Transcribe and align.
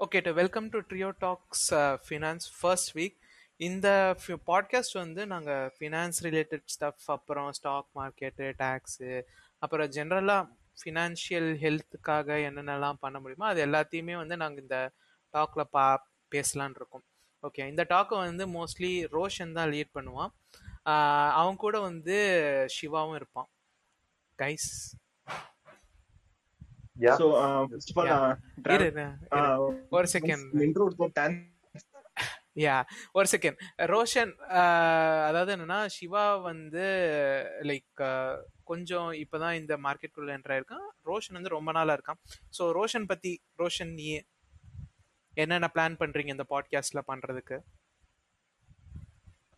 Okay 0.00 0.18
to 0.26 0.32
welcome 0.32 0.66
to 0.72 0.78
Trio 0.90 1.08
Talks 1.18 1.64
finance 2.06 2.44
first 2.58 2.90
week 2.96 3.16
இந்த 3.56 3.88
podcast 4.50 4.94
வந்து 4.94 5.22
நாங்கள் 5.26 5.72
finance 5.76 6.18
related 6.26 6.66
stuff 6.74 7.08
அப்புறம் 7.14 7.48
stock 7.58 7.88
market 7.98 8.46
tax 8.60 9.08
அப்புறம் 9.62 9.90
ஜென்ரலாக 9.96 10.44
ஃபினான்ஷியல் 10.82 11.50
ஹெல்த்துக்காக 11.64 12.38
என்னென்னலாம் 12.48 13.00
பண்ண 13.00 13.16
முடியுமோ 13.20 13.46
அது 13.46 13.64
எல்லாத்தையுமே 13.66 14.16
வந்து 14.16 14.36
நாங்கள் 14.36 14.62
இந்த 14.62 14.78
டாக்கில் 15.34 15.70
பா 15.70 15.86
பேசலான் 16.34 16.76
இருக்கோம். 16.78 17.04
ஓகே 17.42 17.66
இந்த 17.72 17.86
டாக்கை 17.94 18.20
வந்து 18.28 18.46
மோஸ்ட்லி 18.56 18.92
ரோஷன் 19.16 19.56
தான் 19.58 19.70
லீட் 19.74 19.94
பண்ணுவான். 19.98 20.32
அவங்க 20.86 21.34
அவன் 21.40 21.60
கூட 21.64 21.76
வந்து 21.80 22.16
சிவாவும் 22.76 23.18
இருப்பான். 23.20 23.50
கைஸ் 24.38 24.70
Uh, 29.30 29.86
ஒரு 29.90 30.06
செகண்ட். 30.12 30.50
யா 32.54 32.82
ஒரு 33.12 33.26
செகண்ட் 33.36 33.56
ரோஷன் 33.78 34.34
அதாவது 35.26 35.56
என்னன்னா 35.56 35.86
சிவா 35.86 36.36
வந்து 36.36 36.80
லைக் 37.62 38.42
கொஞ்சம் 38.64 39.12
இப்பதான் 39.12 39.52
இந்த 39.52 39.76
மார்க்கெட்டுக்குள்ள 39.76 40.30
என்ட்ரு 40.30 40.48
ஆயிருக்கான். 40.48 40.88
ரோஷன் 41.04 41.32
வந்து 41.32 41.48
ரொம்ப 41.48 41.72
நாளா 41.72 41.94
இருக்கான். 41.94 42.28
ஸோ 42.58 42.62
ரோஷன் 42.62 43.04
பத்தி 43.06 43.42
ரோஷன் 43.58 43.92
நீ 43.92 44.20
என்னென்ன 45.34 45.70
பிளான் 45.74 45.94
பண்றீங்க 45.98 46.26
இந்த 46.26 46.44
பாட்காஸ்ட்ல 46.50 47.00
பண்றதுக்கு? 47.06 47.60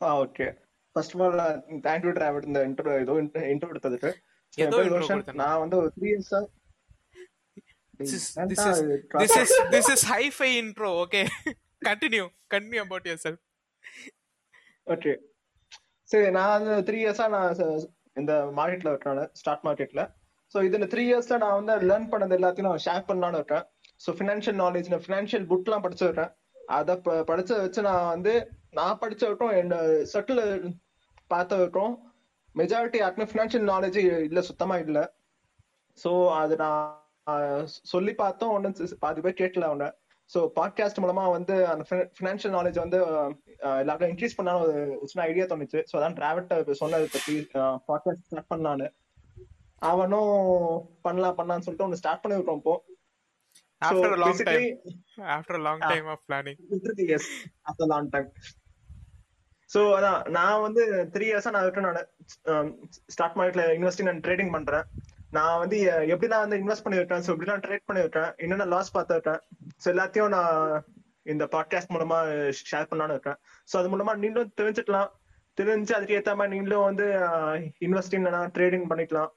okay. 0.04 0.68
First 0.94 1.14
of 1.14 1.20
all, 1.20 1.38
uh, 1.38 1.68
thank 1.68 2.02
you, 2.02 2.12
Travis, 2.12 2.46
இந்த 2.46 2.68
intro 2.68 3.00
ஏதோ 3.00 3.12
intro 3.12 3.42
intro 3.42 3.74
எடுத்ததுக்கு. 3.74 4.12
ஏதோ 4.54 4.76
ரோஷன். 4.76 5.32
நான் 5.32 5.58
வந்து 5.58 5.76
ஒரு 5.76 5.92
ஆ- 6.32 6.48
This 8.00 8.12
is 8.18 8.24
ஏன்டா 8.40 8.48
this 8.50 8.62
is 8.68 8.78
இது 8.82 8.96
this 9.22 9.34
is 9.40 9.50
this 9.74 9.88
is 9.94 10.02
high-fi 10.10 10.50
intro. 10.60 10.90
Okay, 11.04 11.24
continue 11.88 12.26
continue 12.52 12.82
about 12.86 13.04
yourself. 13.10 13.38
Okay. 14.86 15.16
சரி 16.10 16.28
நான் 16.36 16.52
வந்து 16.54 16.76
த்ரீ 16.86 16.98
இயர்ஸா 17.02 17.26
நான் 17.34 17.58
இந்த 18.20 18.32
மார்க்கெட்ல 18.58 18.92
இருக்கேன் 18.92 19.20
ஸ்டாக் 19.40 19.64
மார்க்கெட்ல 19.66 20.02
ஸோ 20.54 20.58
இதுல 20.68 20.86
த்ரீ 20.92 21.02
இயர்ஸ்ல 21.10 21.36
நான் 21.42 21.56
வந்து 21.58 21.74
லேர்ன் 21.90 22.08
பண்ணது 22.12 22.36
எல்லாத்தையும் 22.38 22.68
நான் 22.70 22.84
ஷேர் 22.86 23.04
பண்ணலான்னு 23.08 23.40
இருக்கேன் 23.40 23.66
ஸோ 24.04 24.12
ஃபினான்ஷியல் 24.18 24.58
நாலேஜ் 24.62 24.88
ஃபினான்ஷியல் 25.06 25.46
புக்லாம் 25.52 25.84
படிச்சு 25.86 26.04
இருக்கேன் 26.08 26.32
அதை 26.78 26.94
படிச்ச 27.30 27.50
வச்சு 27.64 27.82
நான் 27.88 28.10
வந்து 28.14 28.34
நான் 28.78 29.00
படிச்ச 29.02 29.22
வரைக்கும் 29.28 29.54
என் 29.60 29.74
சட்டில் 30.14 30.42
பார்த்த 31.32 31.60
வரைக்கும் 31.60 31.94
மெஜாரிட்டி 32.54 33.00
யாருக்குமே 33.00 33.30
ஃபினான்ஷியல் 33.32 33.68
நாலேஜ் 33.72 34.00
இல்ல 34.28 34.42
சுத்தமா 34.50 34.78
இல்ல 34.86 34.98
ஸோ 35.98 36.12
அது 36.40 36.56
நான் 36.64 36.88
சொல்லி 37.92 38.14
பார்த்தோம். 38.22 38.52
ஒன்றும் 38.56 38.98
பாதி 39.04 39.20
பேர் 39.24 39.40
கேட்கல 39.42 39.68
அவனை. 39.70 39.88
ஸோ 40.30 40.40
பாட்காஸ்ட் 40.58 41.02
மூலமா 41.02 41.24
வந்து 41.36 41.54
அந்த 41.72 41.82
ஃபினான்ஷியல் 42.16 42.54
நாலேஜ் 42.56 42.78
வந்து 42.84 42.98
எல்லாருக்கும் 43.82 44.12
இன்க்ரீஸ் 44.12 44.36
பண்ணாலும் 44.38 44.64
ஒரு 45.00 45.10
சின்ன 45.12 45.26
ஐடியா 45.30 45.46
தோணுச்சு. 45.52 45.80
ஸோ 45.90 45.96
அதான் 46.00 46.16
டிராவல்ட்ட 46.18 46.78
சொன்னதை 46.82 47.08
பத்தி 47.16 47.36
பாட்காஸ்ட் 47.88 48.26
ஸ்டார்ட் 48.28 48.50
பண்ணலான்னு. 48.54 48.88
அவனும் 49.90 50.32
பண்ணலாம் 51.06 51.36
பண்ணலாம்னு 51.40 51.66
சொல்லிட்டு 51.66 51.86
ஒன்று 51.88 52.00
ஸ்டார்ட் 52.02 52.24
பண்ணி 52.24 52.38
விட்டோம் 52.38 52.62
இப்போ 52.62 52.76
After 53.82 54.08
a 54.14 54.18
long 54.22 54.30
basically, 54.30 54.64
time, 54.70 55.28
after 55.34 55.54
a 55.58 55.62
long 55.66 55.78
time 55.90 56.06
of 56.14 56.18
planning. 56.28 56.56
Yes 57.14 57.28
after 57.68 57.86
long 57.92 58.10
time 58.14 58.26
so 59.70 59.80
அதான் 59.98 60.20
நான் 60.36 60.64
வந்து 60.64 60.82
த்ரீ 61.14 61.24
இயர்ஸா 61.28 61.50
நான் 61.54 61.64
இருக்கேன் 61.66 61.86
நான். 61.88 62.70
ஸ்டாக் 63.14 63.36
மார்க்கெட்ல 63.38 63.64
இன்வெஸ்டிங் 63.78 64.10
அண்ட் 64.12 64.22
ட்ரேடிங் 64.26 64.52
பண்றேன். 64.56 64.84
நான் 65.30 65.58
வந்து 65.58 65.78
எப்படி 66.06 66.26
நான் 66.26 66.48
வந்து 66.48 66.56
இன்வெஸ்ட் 66.56 66.86
பண்ணிருக்கேன் 66.86 67.22
ஸோ 67.26 67.34
எப்படிலாம் 67.34 67.62
ட்ரேட் 67.64 67.88
பண்ணிருக்கேன் 67.92 68.36
என்னென்ன 68.36 68.64
லாஸ் 68.64 68.96
பார்த்துருக்கேன் 68.96 69.40
ஸோ 69.84 69.88
எல்லாத்தையும் 69.88 70.28
நான் 70.28 70.84
இந்த 71.22 71.44
பாட்காஸ்ட் 71.44 71.92
மூலமா 71.94 72.18
ஷேர் 72.70 72.88
பண்ணலாம்னு 72.90 73.10
இருக்கேன். 73.10 73.38
ஸோ 73.72 73.76
அது 73.76 73.88
மூலமா 73.88 74.16
நீங்களும் 74.16 74.52
தெரிஞ்சுக்கலாம். 74.56 75.10
தெரிஞ்சு 75.60 75.92
அதுக்கு 75.92 76.14
ஏற்ற 76.14 76.34
மாதிரி 76.34 76.56
நீங்களும் 76.56 76.84
வந்து 76.84 77.06
இன்வெஸ்டிங் 77.80 78.26
ட்ரேடிங் 78.56 78.86
பண்ணிக்கலாம். 78.88 79.30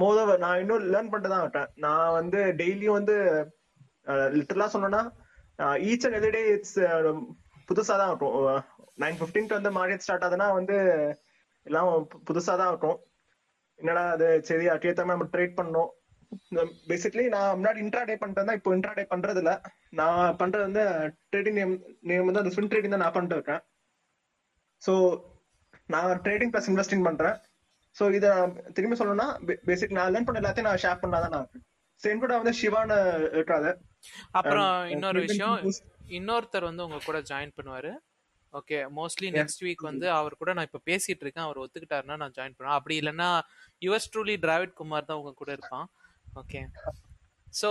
மோதவர் 0.00 0.38
நான் 0.38 0.58
இன்னும் 0.58 0.82
லேர்ன் 0.82 1.10
பண்ணிட்டு 1.10 1.28
தான் 1.28 1.40
இருக்கேன். 1.40 1.68
நான் 1.74 2.12
வந்து 2.12 2.38
டெய்லியும் 2.38 2.96
வந்து 2.98 3.16
லிட்டரலா 4.06 4.68
சொன்னேன்னா 4.72 5.02
each 5.58 6.04
and 6.06 6.16
every 6.18 6.30
day 6.30 6.46
it's 6.46 6.78
புதுசா 7.68 7.94
தான் 8.00 8.08
இருக்கும். 8.08 8.62
நைன் 9.00 9.18
ஃபிஃப்டீன்க்கு 9.20 9.60
வந்து 9.60 9.70
மார்க்கெட் 9.70 10.04
ஸ்டார்ட் 10.06 10.24
ஆகுதுன்னா 10.24 10.52
வந்து 10.52 10.76
எல்லாம் 11.62 11.86
பு- 11.86 12.20
புதுசா 12.30 12.54
தான் 12.56 12.68
இருக்கும். 12.68 12.98
என்னடா 13.80 14.02
அது? 14.16 14.28
சரி 14.48 14.66
அதுக்கேற்ற 14.72 15.04
நம்ம 15.12 15.28
ட்ரேட் 15.34 15.58
பண்ணோம். 15.60 15.90
பேசிக்லி 16.90 17.24
நான் 17.34 17.56
முன்னாடி 17.58 17.78
இன்ட்ராடே 17.84 18.16
பண்ணிட்டு 18.20 18.56
இப்போ 18.58 18.70
இன்ட்ராடே 18.76 19.04
பண்றது 19.12 19.40
இல்ல 19.42 19.52
நான் 20.00 20.36
பண்றது 20.40 20.64
வந்து 20.68 20.84
ட்ரேடிங் 21.32 21.58
நேம் 21.60 21.74
நேம் 22.10 22.28
வந்து 22.28 22.42
அந்த 22.42 22.52
ஸ்வின் 22.54 22.70
ட்ரேடிங் 22.72 22.94
தான் 22.94 23.04
நான் 23.04 23.16
பண்ணிட்டு 23.16 23.38
இருக்கேன் 23.38 23.62
ஸோ 24.82 24.94
நான் 25.94 26.20
ட்ரேடிங் 26.24 26.52
ப்ளஸ் 26.54 26.70
இன்வெஸ்டிங் 26.72 27.06
பண்றேன். 27.08 27.36
ஸோ 27.96 28.04
இதை 28.18 28.30
திரும்பி 28.76 28.98
சொல்லணும்னா 29.00 29.28
பேசிக் 29.68 29.96
நான் 29.98 30.12
லேர்ன் 30.14 30.26
பண்ண 30.26 30.40
எல்லாத்தையும் 30.42 30.68
நான் 30.70 30.82
ஷேர் 30.84 31.02
பண்ணாதான் 31.04 31.34
நான் 31.36 31.44
இருக்கேன். 31.44 31.64
சேம் 32.02 32.22
கூட 32.24 32.34
வந்து 32.40 32.54
சிவான்னு 32.62 32.96
இருக்காது 33.36 33.70
அப்புறம் 34.38 34.72
Um, 34.72 34.90
இன்னொரு 34.94 35.20
uh, 35.20 35.26
விஷயம் 35.28 35.56
இன்னொருத்தர் 36.18 36.68
வந்து 36.68 36.84
உங்க 36.86 36.98
கூட 37.04 37.18
ஜாயின் 37.30 37.54
பண்ணுவாரு. 37.56 37.92
ஓகே 38.58 38.78
மோஸ்ட்லி 38.98 39.28
நெக்ஸ்ட் 39.36 39.64
வீக் 39.66 39.82
வந்து 39.88 40.06
அவர் 40.18 40.38
கூட 40.40 40.50
நான் 40.56 40.68
இப்ப 40.68 40.80
பேசிட்டு 40.90 41.24
இருக்கேன் 41.24 41.46
அவர் 41.46 41.62
ஒத்துக்கிட்டாருன்னா 41.62 42.16
நான் 42.22 42.34
ஜாயின் 42.36 42.56
பண்ணுவேன். 42.56 42.78
அப்படி 42.78 42.94
இல்லைன்னா 43.00 43.28
யுவர்ஸ் 43.82 44.10
ட்ரூலி 44.14 44.36
டிராவிட் 44.44 44.78
குமார் 44.80 45.08
தான் 45.10 45.20
உங்க 45.22 45.32
கூட 45.40 45.50
இருப்பான். 45.56 45.86
ஓகே 46.40 46.60
சோ 47.52 47.68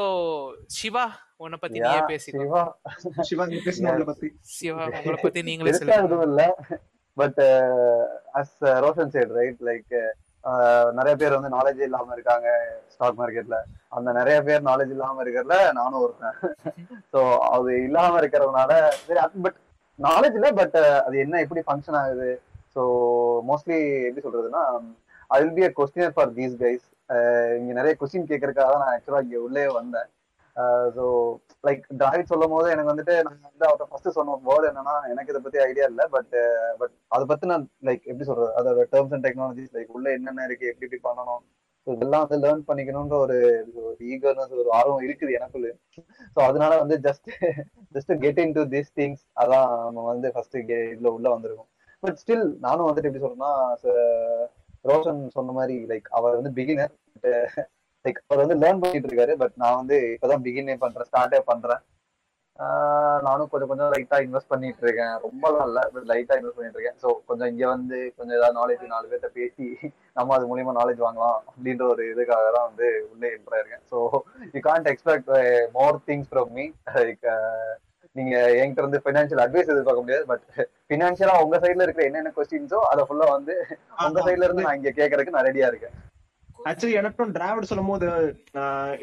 சிவா 0.76 1.06
உன்னை 1.44 1.58
பத்தி 1.64 1.80
நீயே 1.86 2.02
பேசிக்கோ. 2.12 2.62
சிவா 3.30 3.46
சிவா 3.56 4.04
பத்தி. 4.12 4.30
உங்களை 5.00 5.18
பத்தி 5.24 5.42
நீங்களே 5.50 5.74
சொல்லுங்க. 5.80 6.06
எதுவும் 6.08 6.28
இல்ல. 6.30 6.44
But 7.18 7.42
as 8.40 8.56
Roshan 8.86 9.12
side 9.16 9.36
right 9.40 9.62
like 9.70 9.94
நிறைய 10.98 11.14
பேர் 11.20 11.36
வந்து 11.36 11.52
நாலேஜ் 11.56 11.80
இல்லாம 11.86 12.14
இருக்காங்க 12.16 12.48
ஸ்டாக் 12.94 13.20
மார்க்கெட்ல 13.20 13.58
அந்த 13.98 14.10
நிறைய 14.20 14.38
பேர் 14.48 14.68
நாலேஜ் 14.68 14.92
இல்லாம 14.96 15.24
இருக்கிறதுல 15.24 15.58
நானும் 15.80 16.02
ஒருத்தன். 16.04 16.36
சோ 17.14 17.22
அது 17.54 17.72
இல்லாம 17.88 18.20
இருக்கிறதுனால 18.22 18.72
சரி 19.08 19.22
பட் 19.46 19.60
நாலேஜ் 20.00 20.38
இல்ல 20.38 20.48
பட் 20.54 20.76
uh, 20.78 20.98
அது 21.06 21.16
என்ன 21.24 21.40
எப்படி 21.44 21.62
ஃபங்க்ஷன் 21.68 21.98
ஆகுது? 22.02 22.30
ஸோ 22.76 22.82
மோஸ்ட்லி 23.50 23.78
எப்படி 24.08 24.24
சொல்றதுன்னா 24.26 24.64
I 25.30 25.38
will 25.42 25.56
be 25.60 25.64
a 25.68 25.72
questioner 25.78 26.16
for 26.16 26.34
these 26.38 26.56
guys 26.64 26.86
இங்க 27.60 27.72
நிறைய 27.80 27.94
கொஸ்டின் 28.00 28.30
கேட்கறதுக்காக 28.32 28.70
தான் 28.74 28.84
நான் 28.84 28.94
ஆக்சுவலா 28.96 29.24
இங்க 29.26 29.38
உள்ளே 29.46 29.64
வந்தேன். 29.78 30.10
ஸோ 30.96 31.04
லைக் 31.64 31.84
டிராவிட் 32.02 32.32
சொல்லும் 32.32 32.54
போது 32.56 32.68
எனக்கு 32.74 32.92
வந்துட்டு 32.92 33.16
நான் 33.26 33.40
வந்து 33.46 33.66
அவர்கிட்ட 33.68 33.88
ஃபர்ஸ்ட் 33.92 34.18
சொன்ன 34.18 34.38
வேர்டு 34.50 34.70
என்னன்னா 34.72 34.96
எனக்கு 35.12 35.32
இதை 35.34 35.42
பத்தி 35.46 35.60
ஐடியா 35.68 35.86
இல்லை 35.92 36.06
பட் 36.16 36.34
பட் 36.82 36.94
அதை 37.16 37.26
பத்தி 37.32 37.46
நான் 37.52 37.66
லைக் 37.90 38.04
எப்படி 38.12 38.28
சொல்றது 38.30 38.52
அதோட 38.60 38.86
டேர்ம்ஸ் 38.94 39.16
அண்ட் 39.18 39.26
டெக்னாலஜிஸ் 39.28 39.74
லைக் 39.78 39.96
உள்ள 39.98 40.08
என்னென்ன 40.18 40.46
இருக்கு 40.50 40.70
எப்படி 40.72 40.88
எப்படி 40.88 41.02
பண்ணணும் 41.10 41.44
இதெல்லாம் 41.86 42.28
வந்து 42.30 42.48
லேர்ன் 42.48 42.64
பண்ணிக்கணும்ன்ற 42.68 43.14
ஒரு 43.14 43.66
ஒரு 43.76 43.98
ஈகர்னஸ் 44.00 44.52
ஒரு 44.52 44.72
ஆர்வம் 44.72 45.08
இருக்குது 45.08 45.34
எனக்குள்ள. 45.34 45.74
ஸோ 46.36 46.40
அதனால 46.40 46.82
வந்து 46.82 47.00
just 47.00 47.54
just 47.94 48.18
get 48.18 48.40
into 48.52 48.62
this 48.62 48.92
things 48.96 49.24
அதான் 49.36 49.68
நம்ம 49.68 50.06
வந்து 50.06 50.32
ஃபர்ஸ்ட் 50.32 50.58
இதுல 50.58 51.08
உள்ள 51.08 51.38
வந்திருக்கோம். 51.38 51.70
பட் 52.00 52.18
ஸ்டில் 52.26 52.56
நானும் 52.60 52.88
வந்துட்டு 52.88 53.04
எப்படி 53.04 53.20
சொல்றேன்னா 53.20 53.74
ச- 53.84 54.46
ரோஷன் 54.84 55.28
சொன்ன 55.28 55.52
மாதிரி 55.52 55.86
லைக் 55.86 56.02
அவர் 56.02 56.42
வந்து 56.42 56.64
பிகினர் 56.64 56.94
லைக் 58.04 58.20
அவர் 58.28 58.48
வந்து 58.48 58.68
லேர்ன் 58.68 58.80
பண்ணிட்டு 58.80 59.16
இருக்காரு 59.16 59.34
பட் 59.34 59.52
நான் 59.56 59.76
வந்து 59.76 60.18
இப்பதான் 60.22 60.42
பிகினே 60.44 60.76
பண்றேன் 60.78 61.06
ஸ்டார்டே 61.12 61.40
பண்றேன். 61.46 61.80
நானும் 63.26 63.50
கொஞ்சம் 63.52 63.70
கொஞ்சம் 63.70 63.92
லைட்டா 63.94 64.18
இன்வெஸ்ட் 64.26 64.52
பண்ணிட்டு 64.52 64.84
இருக்கேன் 64.84 65.16
ரொம்பலாம் 65.24 65.66
இல்ல 65.70 65.80
லைட்டா 66.12 66.36
இன்வெஸ்ட் 66.38 66.60
பண்ணிட்டு 66.60 66.80
இருக்கேன் 66.80 67.00
ஸோ 67.04 67.10
கொஞ்சம் 67.30 67.50
இங்க 67.52 67.66
வந்து 67.68 67.98
கொஞ்சம் 68.18 68.38
ஏதாவது 68.38 68.58
நாலேஜ் 68.60 68.86
நாலு 68.94 69.10
பேர்ட்ட 69.12 69.30
பேசி 69.40 69.68
நம்ம 70.18 70.36
அது 70.36 70.50
மூலியமா 70.52 70.76
நாலேஜ் 70.80 71.02
வாங்கலாம் 71.06 71.40
அப்படின்ற 71.50 71.86
ஒரு 71.94 72.06
இதுக்காக 72.12 72.52
தான் 72.58 72.68
வந்து 72.70 72.88
உள்ளே 73.12 73.30
என்ட்ரு 73.36 73.62
இருக்கேன். 73.62 73.84
So 73.92 73.98
you 74.56 74.62
can't 74.70 74.90
expect 74.94 75.32
more 75.76 76.00
things 76.08 76.32
from 76.32 76.54
me 76.60 76.66
like 76.98 77.28
நீங்க 78.16 78.34
என்கிட்ட 78.60 78.84
இருந்து 78.84 79.04
ஃபைனான்சியல் 79.04 79.44
அட்வைஸ் 79.44 79.72
எதிர்பார்க்க 79.72 80.04
முடியாது 80.04 80.26
பட் 80.30 80.44
ஃபினான்ஷியலா 80.90 81.38
உங்க 81.44 81.58
சைடுல 81.64 81.86
இருக்கிற 81.86 82.06
என்னென்ன 82.10 82.34
கொஸ்டின்ஸோ 82.38 82.82
அதை 82.92 83.04
ஃபுல்லா 83.08 83.28
வந்து 83.32 83.56
உங்க 84.08 84.20
சைடுல 84.28 84.48
இருந்து 84.48 84.68
நான் 84.68 84.78
இங்க 84.80 84.94
கேட்கறதுக்கு 85.00 85.36
நான் 85.38 85.48
ரெடியா 85.50 85.70
இருக்கேன். 85.72 85.96
ஆக்சுவலி 86.66 86.96
எனக்கும் 86.96 87.36
டிராவிட் 87.36 87.70
சொல்லும் 87.70 87.92
போது 87.92 88.06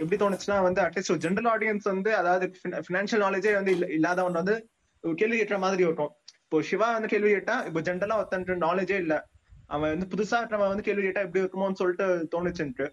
எப்படி 0.00 0.16
தோணுச்சுன்னா 0.16 0.62
வந்து 0.66 0.84
அட்லீஸ்ட் 0.84 1.10
ஒரு 1.10 1.24
ஜென்ரல் 1.24 1.52
ஆடியன்ஸ் 1.52 1.90
வந்து 1.90 2.16
அதாவது 2.16 2.46
ஃபினான்ஷியல் 2.86 3.26
நாலேஜே 3.26 3.58
வந்து 3.58 3.76
இல்ல- 3.76 3.90
இல்லாதவன் 3.96 4.40
வந்து 4.40 4.68
கேள்வி 5.04 5.38
கேட்கிற 5.38 5.58
மாதிரி 5.58 5.84
இருக்கும். 5.84 6.16
இப்போ 6.44 6.62
சிவா 6.62 6.92
வந்து 6.92 7.08
கேள்வி 7.08 7.32
கேட்டா 7.32 7.64
இப்போ 7.68 7.80
ஜென்ரலா 7.80 8.18
ஒருத்தன் 8.18 8.64
நாலேஜே 8.64 8.96
இல்ல. 9.04 9.28
அவன் 9.70 9.94
வந்து 9.94 10.06
புதுசா 10.12 10.40
இருக்கிறவன் 10.40 10.72
வந்து 10.72 10.88
கேள்வி 10.88 11.02
கேட்டா 11.02 11.20
எப்படி 11.20 11.42
இருக்குமோன்னு 11.42 11.80
சொல்லிட்டு 11.80 12.28
தோணுச்சுன்ட்டு. 12.34 12.86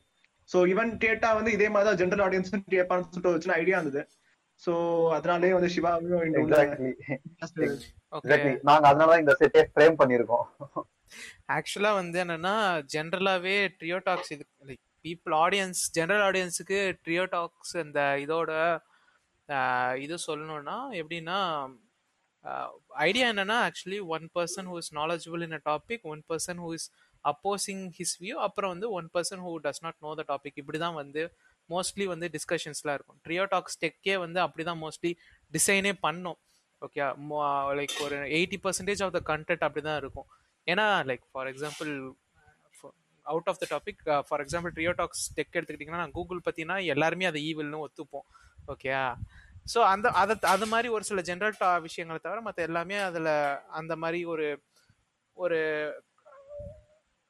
சோ 0.50 0.68
இவன் 0.68 0.98
கேட்டா 1.04 1.34
வந்து 1.38 1.52
இதே 1.56 1.70
மாதிரி 1.70 1.90
தான் 1.90 2.00
ஜென்ரல் 2.02 2.24
ஆடியன்ஸ் 2.26 2.54
கேட்பான்னு 2.76 3.08
சொல்லிட்டு 3.08 3.32
ஒரு 3.32 3.42
சின்ன 3.42 3.56
ஐடியா 3.56 3.80
இருந்தது. 3.80 4.04
சோ 4.62 4.72
அதனாலயே 5.18 5.54
வந்து 5.58 5.70
சிவாவையும் 5.70 6.22
நாங்க 8.70 8.86
அதனாலதான் 8.90 9.22
இந்த 9.24 9.36
செட்டே 9.42 9.62
ஃப்ரேம் 9.70 10.00
பண்ணிருக்கோம் 10.00 10.46
ஆக்சுவலாக 11.58 12.00
வந்து 12.02 12.18
என்னென்னா 12.24 12.56
ஜென்ரலாகவே 12.96 13.56
ட்ரியோ 13.80 13.98
டாக்ஸ் 14.08 14.32
இது 14.36 14.46
லைக் 14.70 14.84
பீப்புள் 15.06 15.34
ஆடியன்ஸ் 15.46 15.82
ஜென்ரல் 15.98 16.24
ஆடியன்ஸுக்கு 16.30 16.80
ட்ரியோ 17.06 17.26
டாக்ஸ் 17.36 17.76
இதோட 18.24 18.52
இது 20.06 20.16
சொல்லணும்னா 20.30 20.78
எப்படின்னா 21.02 21.38
ஐடியா 23.08 23.26
என்னன்னா 23.34 23.58
actually 23.68 24.00
one 24.16 24.26
person 24.38 24.68
who 24.72 24.76
is 24.82 24.92
knowledgeable 25.00 25.42
in 25.48 25.56
a 25.60 25.62
topic 25.70 26.04
one 26.14 26.22
person 26.32 26.60
who 26.66 26.70
is 26.78 26.88
opposing 27.26 27.84
his 27.98 28.16
view 28.24 28.36
அப்புறம் 28.48 28.72
வந்து 28.74 28.88
one 28.98 29.08
person 29.16 29.42
who 29.46 29.54
does 29.66 29.82
not 29.86 29.98
know 30.06 30.12
the 30.20 30.24
topic 30.32 30.60
இப்படி 30.62 30.80
தான் 30.86 30.98
வந்து 31.02 31.24
மோஸ்ட்லி 31.70 32.06
வந்து 32.12 32.28
டிஸ்கஷன்ஸ்லாம் 32.36 32.98
இருக்கும். 32.98 33.20
ட்ரியோடாக்ஸ் 33.26 33.80
டெக்கே 33.84 34.16
வந்து 34.26 34.40
அப்படி 34.46 34.64
தான் 34.70 34.80
மோஸ்ட்லி 34.84 35.12
டிசைனே 35.54 35.94
பண்ணோம் 36.06 36.40
ஓகே 36.82 37.02
லைக் 37.80 37.96
ஒரு 38.06 38.18
eighty 38.38 38.58
percentage 38.66 39.02
of 39.06 39.16
the 39.18 39.22
content 39.32 39.66
அப்படி 39.68 39.84
தான் 39.90 40.00
இருக்கும். 40.04 40.28
ஏன்னா 40.72 40.86
like 41.10 41.24
for 41.32 41.50
example 41.52 41.92
out 43.26 43.50
of 43.52 43.60
the 43.62 43.66
topic 43.74 44.02
for 44.28 44.42
example 44.44 44.74
Trio Talks 44.78 45.24
tech 45.38 45.58
எடுத்துக்கிட்டிங்கன்னா 45.58 46.02
நான் 46.04 46.18
கூகுள் 46.18 46.46
பற்றினா 46.48 46.76
எல்லாருமே 46.94 47.26
அதை 47.32 47.42
ஈவில்னு 47.50 47.84
ஒத்துப்போம். 47.86 48.28
ஓகேயா 48.74 49.04
ஸோ 49.74 49.80
அந்த 49.94 50.08
அதை 50.22 50.36
அது 50.54 50.66
மாதிரி 50.74 50.88
ஒரு 50.96 51.04
சில 51.10 51.22
ஜென்ரல் 51.30 51.58
விஷயங்களை 51.88 52.20
தவிர 52.22 52.40
மற்ற 52.46 52.64
எல்லாமே 52.70 52.98
அதில் 53.08 53.34
அந்த 53.80 53.94
மாதிரி 54.04 54.20
ஒரு 54.34 54.48
ஒரு 55.38 55.60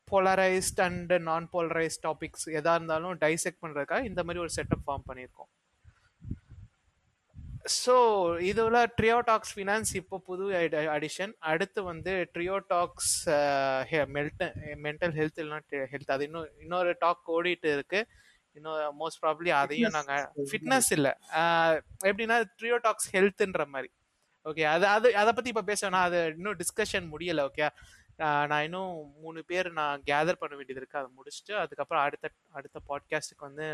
polarised 0.08 0.80
and 0.86 1.12
non 1.30 1.48
polarised 1.56 2.04
topics 2.08 2.46
எதாக 2.60 2.78
இருந்தாலும் 2.80 3.18
டைசெக்ட் 3.24 3.62
பண்ணுறதுக்காக 3.64 4.04
இந்த 4.12 4.22
மாதிரி 4.24 4.44
ஒரு 4.46 4.54
செட்டப் 4.58 4.86
ஃபார்ம் 4.86 5.08
பண்ணியிருக்கோம். 5.10 5.50
ஸோ 7.78 7.94
இதில் 8.50 8.78
ட்ரியோடாக்ஸ் 8.98 9.52
ஃபினான்ஸ் 9.56 9.92
இப்போ 10.00 10.18
புது 10.28 10.46
அடிஷன் 10.96 11.34
அடுத்து 11.52 11.80
வந்து 11.90 12.14
ட்ரியோடாக்ஸ் 12.36 13.14
மென்டல் 14.86 15.14
ஹெல்த் 15.20 15.42
இல்லைனா 15.44 15.82
ஹெல்த் 15.92 16.14
அது 16.16 16.26
இன்னும் 16.28 16.48
இன்னொரு 16.64 16.92
டாக் 17.04 17.32
ஓடிட்டு 17.36 17.70
இருக்கு. 17.76 18.02
இன்னும் 18.58 18.98
மோஸ்ட் 19.02 19.22
ப்ராப்ளி 19.24 19.50
அதையும் 19.62 19.96
நாங்கள் 19.98 20.48
ஃபிட்னஸ் 20.52 20.90
இல்லை. 20.98 21.14
எப்படின்னா 22.10 22.38
ட்ரியோடாக்ஸ் 22.60 23.10
ஹெல்த்ன்ற 23.16 23.66
மாதிரி. 23.74 23.90
ஓகே 24.46 24.64
அது 24.74 24.86
அது 24.96 25.08
அதை 25.22 25.32
பற்றி 25.38 25.52
இப்போ 25.54 25.66
பேசணும் 25.72 26.06
அது 26.08 26.20
இன்னும் 26.38 26.60
டிஸ்கஷன் 26.62 27.08
முடியலை 27.14 27.44
ஓகே 27.50 27.68
நான் 28.52 28.64
இன்னும் 28.68 28.94
மூணு 29.24 29.40
பேர் 29.50 29.68
நான் 29.80 30.02
கேதர் 30.10 30.42
பண்ண 30.42 30.54
வேண்டியது 30.60 30.82
இருக்கு. 30.82 31.02
அதை 31.02 31.10
முடிச்சுட்டு 31.18 31.54
அதுக்கப்புறம் 31.64 32.04
அடுத்த 32.08 32.26
அடுத்த 32.60 32.78
பாட்காஸ்ட்டுக்கு 32.90 33.48
வந்து 33.50 33.68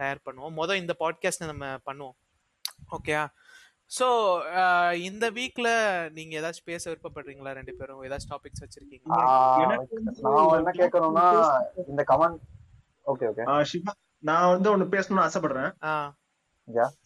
தயார் 0.00 0.24
பண்ணுவோம். 0.26 0.56
மொதல் 0.60 0.82
இந்த 0.84 0.94
பாட்காஸ்ட் 1.02 1.50
நம்ம 1.52 1.66
பண்ணுவோம். 1.88 2.16
ஓகேயா 2.90 3.24
ஸோ 3.90 4.06
இந்த 5.08 5.24
வீக்ல 5.36 5.68
நீங்க 6.16 6.32
ஏதாச்சும் 6.40 6.70
பேச 6.70 6.82
விருப்பப்படுறீங்களா 6.90 7.50
ரெண்டு 7.58 7.72
பேரும்? 7.78 8.02
ஏதாச்சும் 8.06 8.32
டாபிக்ஸ் 8.32 8.62
வச்சிருக்கீங்களா? 8.64 9.18
நான் 10.24 10.56
என்ன 10.60 10.72
கேட்கணும்னா 10.80 11.26
இந்த 11.92 12.04
கமெண்ட் 12.10 12.40
ஓகே 13.06 13.26
ஓகே 13.30 13.44
சிவா 13.72 13.92
நான் 14.22 14.52
வந்து 14.54 14.70
ஒன்னு 14.72 14.92
பேசணும்னு 14.94 15.26
ஆசைப்படுறேன். 15.26 15.70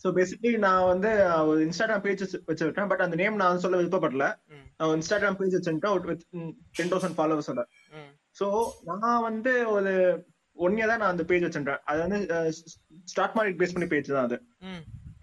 சோ 0.02 0.08
பேசிக்கலி 0.18 0.58
நான் 0.66 0.86
வந்து 0.90 1.10
ஒரு 1.48 1.58
இன்ஸ்டாகிராம் 1.66 2.04
பேஜ் 2.04 2.22
வச்சிருக்கேன் 2.50 2.90
பட் 2.92 3.04
அந்த 3.06 3.16
நேம் 3.22 3.40
நான் 3.42 3.62
சொல்ல 3.64 3.80
விருப்பப்படல. 3.80 4.26
நான் 4.78 4.94
இன்ஸ்டாகிராம் 4.98 5.38
பேஜ் 5.40 5.56
வச்சிருக்கேன் 5.56 6.22
டென் 6.78 6.92
தௌசண்ட் 6.92 7.18
ஃபாலோவர்ஸோட 7.18 7.64
சோ 8.38 8.46
நான் 8.88 9.24
வந்து 9.28 9.52
ஒரு 9.74 9.92
ஒன் 10.56 10.78
இயர் 10.78 10.90
தான் 10.92 11.02
நான் 11.02 11.14
அந்த 11.14 11.24
பேஜ் 11.30 11.46
வச்சிருக்கேன் 11.46 11.82
அது 11.90 12.00
வந்து 12.04 12.18
ஸ்டாக் 13.12 13.36
மார்க்கெட் 13.36 13.60
பேஸ் 13.60 13.74
பண்ணி 13.76 13.90
பேஜ் 13.92 14.10
தான் 14.16 14.26
அது. 14.28 14.38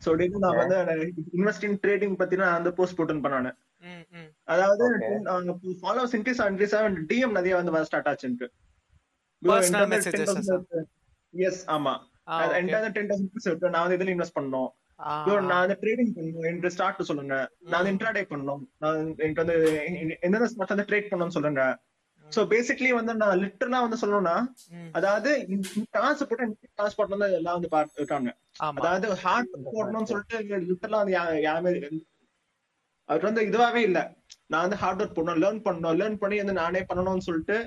சோ 0.06 0.10
டெய்லி 0.20 0.42
நான் 0.46 0.60
வந்து 0.62 0.78
இன்வெஸ்டிங் 1.40 1.78
ட்ரேடிங் 1.84 2.16
பத்தி 2.22 2.36
நான் 2.42 2.58
அந்த 2.60 2.72
போஸ்ட் 2.78 2.98
போட்டு 2.98 3.22
பண்ணானு 3.26 3.52
அதாவது 4.54 4.86
ஃபாலோவர்ஸ் 5.84 6.16
இன்க்ரீஸ் 6.18 6.42
இன்க்ரீஸ் 6.52 6.76
டிஎம் 7.12 7.38
நிறைய 7.38 7.56
வந்து 7.60 7.74
வர 7.76 7.84
ஸ்டார்ட் 7.90 8.10
ஆச்சுன்ட்டு. 8.12 8.48
எஸ் 11.34 11.64
ஆமா. 11.76 11.94
என்கிட்ட 12.60 12.92
டென் 12.98 13.10
தௌசண்ட் 13.12 13.66
நான் 13.74 13.84
வந்து 13.86 13.98
இதுல 13.98 14.14
இன்வெஸ்ட் 14.16 14.38
பண்ணோம் 14.40 14.70
நான் 15.50 15.62
வந்து 15.64 15.78
ட்ரேடிங் 15.82 16.14
பண்ணணும் 16.16 16.48
என்று 16.52 16.70
ஸ்டார்ட் 16.76 17.08
சொல்லுங்க. 17.10 17.36
நான் 17.70 17.80
வந்து 17.80 17.94
இன்ட்ராடே 17.94 18.24
பண்ணணும். 18.32 18.64
நான் 18.84 19.02
எனக்கு 19.26 19.44
வந்து 19.44 19.58
எந்தெந்த 20.26 20.48
ஸ்டார்ட் 20.54 20.74
வந்து 20.76 20.88
ட்ரேட் 20.92 21.10
பண்ணணும்னு 21.12 21.38
சொல்லுங்க. 21.38 21.64
சோ 22.32 22.42
பேசிக்கலி 22.52 22.92
வந்து 22.98 23.14
நான் 23.22 23.40
லிட்டரலா 23.44 23.80
வந்து 23.84 24.00
சொல்லணும்னா 24.02 24.36
அதாவது 24.92 25.32
காசு 25.96 26.26
போட்டு 26.26 26.46
காசு 26.74 26.96
போட்டணும் 26.98 27.38
எல்லாம் 27.40 27.58
வந்து 27.58 27.72
பாத்துட்டாங்க 27.76 28.32
அதாவது 28.80 29.18
ஹார்ட் 29.24 29.52
போடணும்னு 29.68 30.12
சொல்லிட்டு 30.12 30.60
லிட்டரலா 30.70 31.02
வந்து 31.02 31.16
யாருமே 31.42 31.74
அவர் 33.10 33.28
வந்து 33.28 33.42
இதுவாவே 33.50 33.82
இல்ல. 33.90 34.00
நான் 34.50 34.64
வந்து 34.66 34.80
ஹார்ட் 34.82 35.02
ஒர்க் 35.02 35.18
பண்ணணும் 35.18 35.42
லேர்ன் 35.44 35.62
பண்ணணும். 35.66 35.98
லேர்ன் 36.00 36.18
பண்ணி 36.18 36.38
வந்து 36.42 36.56
நானே 36.60 36.82
பண்ணணும்னு 36.90 37.28
சொல்லிட்டு 37.28 37.58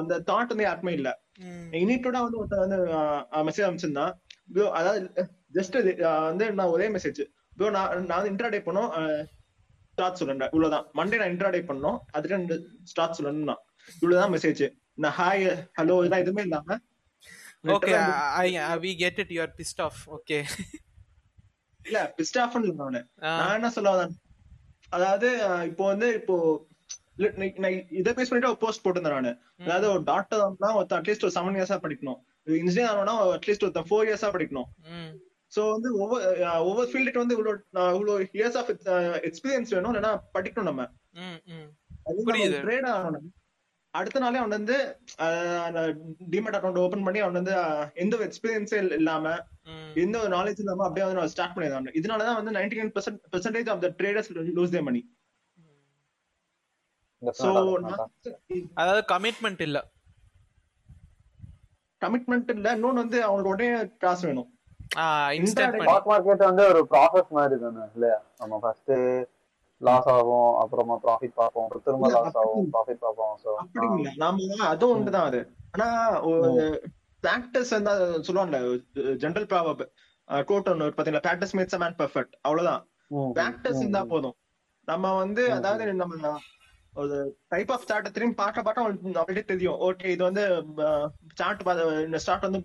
அந்த 0.00 0.14
தாட் 0.28 0.52
வந்து 0.52 0.66
யாருமே 0.66 0.92
இல்ல. 0.98 1.08
இனிட்டோட 1.80 2.18
வந்து 2.24 2.40
ஒருத்தர் 2.40 2.64
வந்து 2.64 2.78
மெசேஜ் 3.48 3.68
அமைச்சிருந்தான் 3.68 4.12
அதாவது 4.78 5.00
ஜஸ்ட் 5.54 5.76
வந்து 6.28 6.46
நான் 6.52 6.72
ஒரே 6.74 6.88
மெசேஜ் 6.96 7.22
நான் 7.76 8.06
நான் 8.06 8.28
இன்ட்ராடே 8.30 8.60
பண்ணோம் 8.66 8.90
ஸ்டார்ட் 9.94 10.20
சொல்லுங்க 10.20 10.44
இவ்வளவுதான். 10.52 10.86
மண்டே 10.98 11.18
நான் 11.20 11.32
இன்ட்ராடே 11.32 11.60
பண்ணோம். 11.70 11.98
அதுக்கு 12.14 12.36
ரெண்டு 12.36 12.54
ஸ்டார்ட் 12.90 13.16
சொல்லணும்னா. 13.18 13.56
இவ்வளவுதான் 14.00 14.32
மெசேஜ் 14.34 14.62
நான் 15.02 15.16
ஹாய் 15.20 15.44
ஹலோ 15.78 15.96
இதெல்லாம் 16.00 16.24
எதுவுமே 16.24 16.42
இல்லாம 16.48 16.78
okay 17.74 17.92
I 18.72 18.76
we 18.86 18.92
get 19.02 19.20
it 19.22 19.32
you 19.34 19.40
are 19.44 19.54
pissed 19.60 19.80
off 19.86 20.00
okay 20.16 20.38
இல்ல 21.80 22.00
பிஸ்ட் 22.18 22.38
ஆஃப் 22.42 22.56
நானு 22.82 23.00
நான் 23.38 23.56
என்ன 23.58 23.70
சொல்ல 23.76 24.08
அதாவது 24.96 25.28
இப்போ 25.70 25.84
வந்து 25.92 26.08
இப்போ 26.20 26.36
இதை 28.00 28.10
பேஸ் 28.16 28.30
பண்ணிட்டு 28.30 28.60
போஸ்ட் 28.62 28.82
போட்டிருந்தேன் 28.84 29.16
நானு. 29.16 29.32
அதாவது 29.64 29.86
ஒரு 29.94 30.02
டாக்டர் 30.10 30.42
தான் 30.64 30.76
ஒருத்தன் 30.78 31.00
அட்லீஸ்ட் 31.00 31.26
ஒரு 31.26 31.34
செவன் 31.36 31.58
இயர்ஸா 31.58 31.78
படிக்கணும். 31.84 32.20
இன்ஜினியர் 32.60 32.90
ஆனோம்னா 32.92 33.14
அட்லீஸ்ட் 33.36 33.64
ஒருத்தன் 33.66 33.88
ஃபோர் 33.90 34.08
இயர்ஸா 34.08 34.30
படிக்கணும். 34.36 34.68
சோ 35.52 35.62
வந்து 35.72 35.88
ஒவ்வொரு 35.98 36.24
ஒவ்வொரு 36.68 36.88
ஃபீல்டுக்கு 36.90 37.22
வந்து 37.22 37.36
இவ்வளவு 37.36 37.56
இவ்வளவு 37.94 38.28
இயர்ஸ் 38.32 38.58
ஆஃப் 38.60 38.70
எக்ஸ்பீரியன்ஸ் 39.28 39.74
வேணும். 39.74 39.92
இல்லைன்னா 39.92 40.12
படிக்கணும் 40.36 40.70
நம்ம. 40.70 40.84
ட்ரேட் 42.60 42.88
ஆகணும் 42.92 43.28
அடுத்த 43.94 44.20
நாளே 44.20 44.38
அவன் 44.38 44.56
வந்து 44.56 44.76
டிமெட் 46.30 46.56
அக்கௌண்ட் 46.58 46.78
ஓபன் 46.78 47.02
பண்ணி 47.02 47.18
அவன் 47.18 47.38
வந்து 47.40 47.54
எந்த 47.94 48.16
ஒரு 48.16 48.26
எக்ஸ்பீரியன்ஸே 48.28 48.78
இல்லாம 48.98 49.34
எந்த 49.94 50.16
ஒரு 50.20 50.30
நாலேஜ் 50.36 50.58
இல்லாம 50.58 50.84
அப்படியே 50.84 51.06
வந்து 51.06 51.32
ஸ்டார்ட் 51.34 51.54
பண்ணிடுறாங்க 51.56 51.92
இதனாலதான் 51.94 52.38
வந்து 52.40 52.54
ninety 52.58 52.78
nine 52.80 52.94
percentage 53.34 53.70
of 53.70 53.82
the 53.82 53.90
traders 53.98 54.30
lose 54.58 54.74
their 54.76 54.82
money 54.82 55.02
so 57.22 57.50
அதாவது 58.74 59.02
கமிட்மெண்ட் 59.12 59.60
இல்ல. 59.60 59.78
கமிட்மெண்ட் 62.02 62.50
இல்ல. 62.50 62.68
இன்னொன்னு 62.76 63.02
வந்து 63.04 63.18
அவங்களுக்கு 63.24 63.52
உடனே 63.52 63.68
காசு 63.98 64.26
வேணும். 64.26 64.48
ஸ்டாக் 65.52 66.08
மார்க்கெட் 66.10 66.48
வந்து 66.48 66.64
ஒரு 66.72 66.80
ப்ராசஸ் 66.92 67.30
மாதிரி 67.38 67.56
தானே 67.62 67.84
இல்லையா? 67.94 68.18
நம்ம 68.40 68.58
ஃபர்ஸ்ட் 68.62 68.92
லாஸ் 69.80 70.08
ஆகும் 70.14 70.50
அப்புறமா 70.62 70.96
ப்ராஃபிட் 71.04 71.34
பார்ப்போம் 71.40 71.70
திரும்ப 71.86 72.10
லாஸ் 72.16 72.38
ஆகும் 72.42 72.68
ப்ராஃபிட் 72.74 73.02
பார்ப்போம் 73.06 73.34
சோ 73.44 73.52
நாம 74.22 74.46
அதுவும் 74.72 74.94
ஒன்றுதான் 74.96 75.28
அது. 75.30 75.40
ஆனா 75.74 75.88
பிராக்டிஸ் 77.24 77.72
வந்து 77.76 77.92
சொல்லுவாங்கல்ல 78.26 78.60
ஜென்ரல் 79.24 79.48
ப்ராபப் 79.52 79.82
கோட் 80.50 80.70
ஒன்று 80.72 80.86
பாத்தீங்களா? 80.96 81.24
பிராக்டிஸ் 81.26 81.56
மேட்ஸ் 81.58 81.80
மேன் 81.84 81.98
பெர்ஃபெக்ட் 82.00 82.34
அவ்வளவுதான். 82.46 82.82
பிராக்டிஸ் 83.38 83.80
இருந்தா 83.82 84.02
போதும். 84.12 84.36
நம்ம 84.88 85.14
வந்து 85.22 85.42
அதாவது 85.58 85.84
நம்ம 86.02 86.32
ஒரு 86.94 87.16
டைப் 87.52 87.70
ஆஃப் 87.74 87.86
சார்ட் 87.90 88.14
திரும்பி 88.16 88.36
பார்க்க 88.40 88.64
பார்க்க 88.64 88.86
அவங்கள்ட்ட 88.86 89.42
தெரியும். 89.52 89.78
ஓகே 89.88 90.08
இது 90.14 90.22
வந்து 90.28 90.44
சார்ட் 91.40 91.62
இந்த 92.06 92.18
ஸ்டார்ட் 92.24 92.48
வந்து 92.48 92.60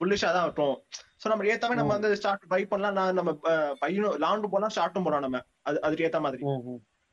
புல்லிஷா 0.00 0.30
தான் 0.36 0.46
இருக்கும். 0.48 0.76
சோ 1.20 1.26
நம்ம 1.32 1.46
ஏத்தாமே 1.52 1.78
நம்ம 1.78 1.94
வந்து 1.96 2.10
ஸ்டார்ட் 2.20 2.50
பை 2.54 2.62
பண்ணலாம். 2.72 2.96
நான் 3.00 3.18
நம்ம 3.18 3.32
பையனும் 3.82 4.18
லாண்டு 4.24 4.52
போலாம் 4.54 4.74
ஷார்ட்டும் 4.76 5.06
போலாம் 5.06 5.24
நம்ம. 5.26 5.40
அது 5.68 5.78
அதுக்கு 5.86 6.06
ஏத்த 6.08 6.20
மாதிரி. 6.26 6.42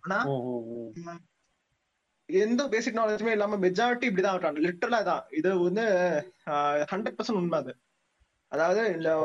ஆனா 0.04 0.20
எந்த 2.30 2.62
பேசிக் 2.74 3.00
நாலேஜுமே 3.00 3.34
இல்லாம 3.36 3.58
மெஜாரிட்டி 3.64 4.06
இப்படிதான் 4.10 4.36
ஆகிறாங்க 4.36 4.62
லிட்டரலா 4.66 5.00
தான். 5.10 5.24
இது 5.40 5.50
வந்து 5.68 5.84
ஹண்ட்ரட் 6.92 7.18
பர்சன்ட் 7.18 7.40
உண்மை 7.42 7.58
அது. 7.64 7.74
அதாவது 8.52 8.82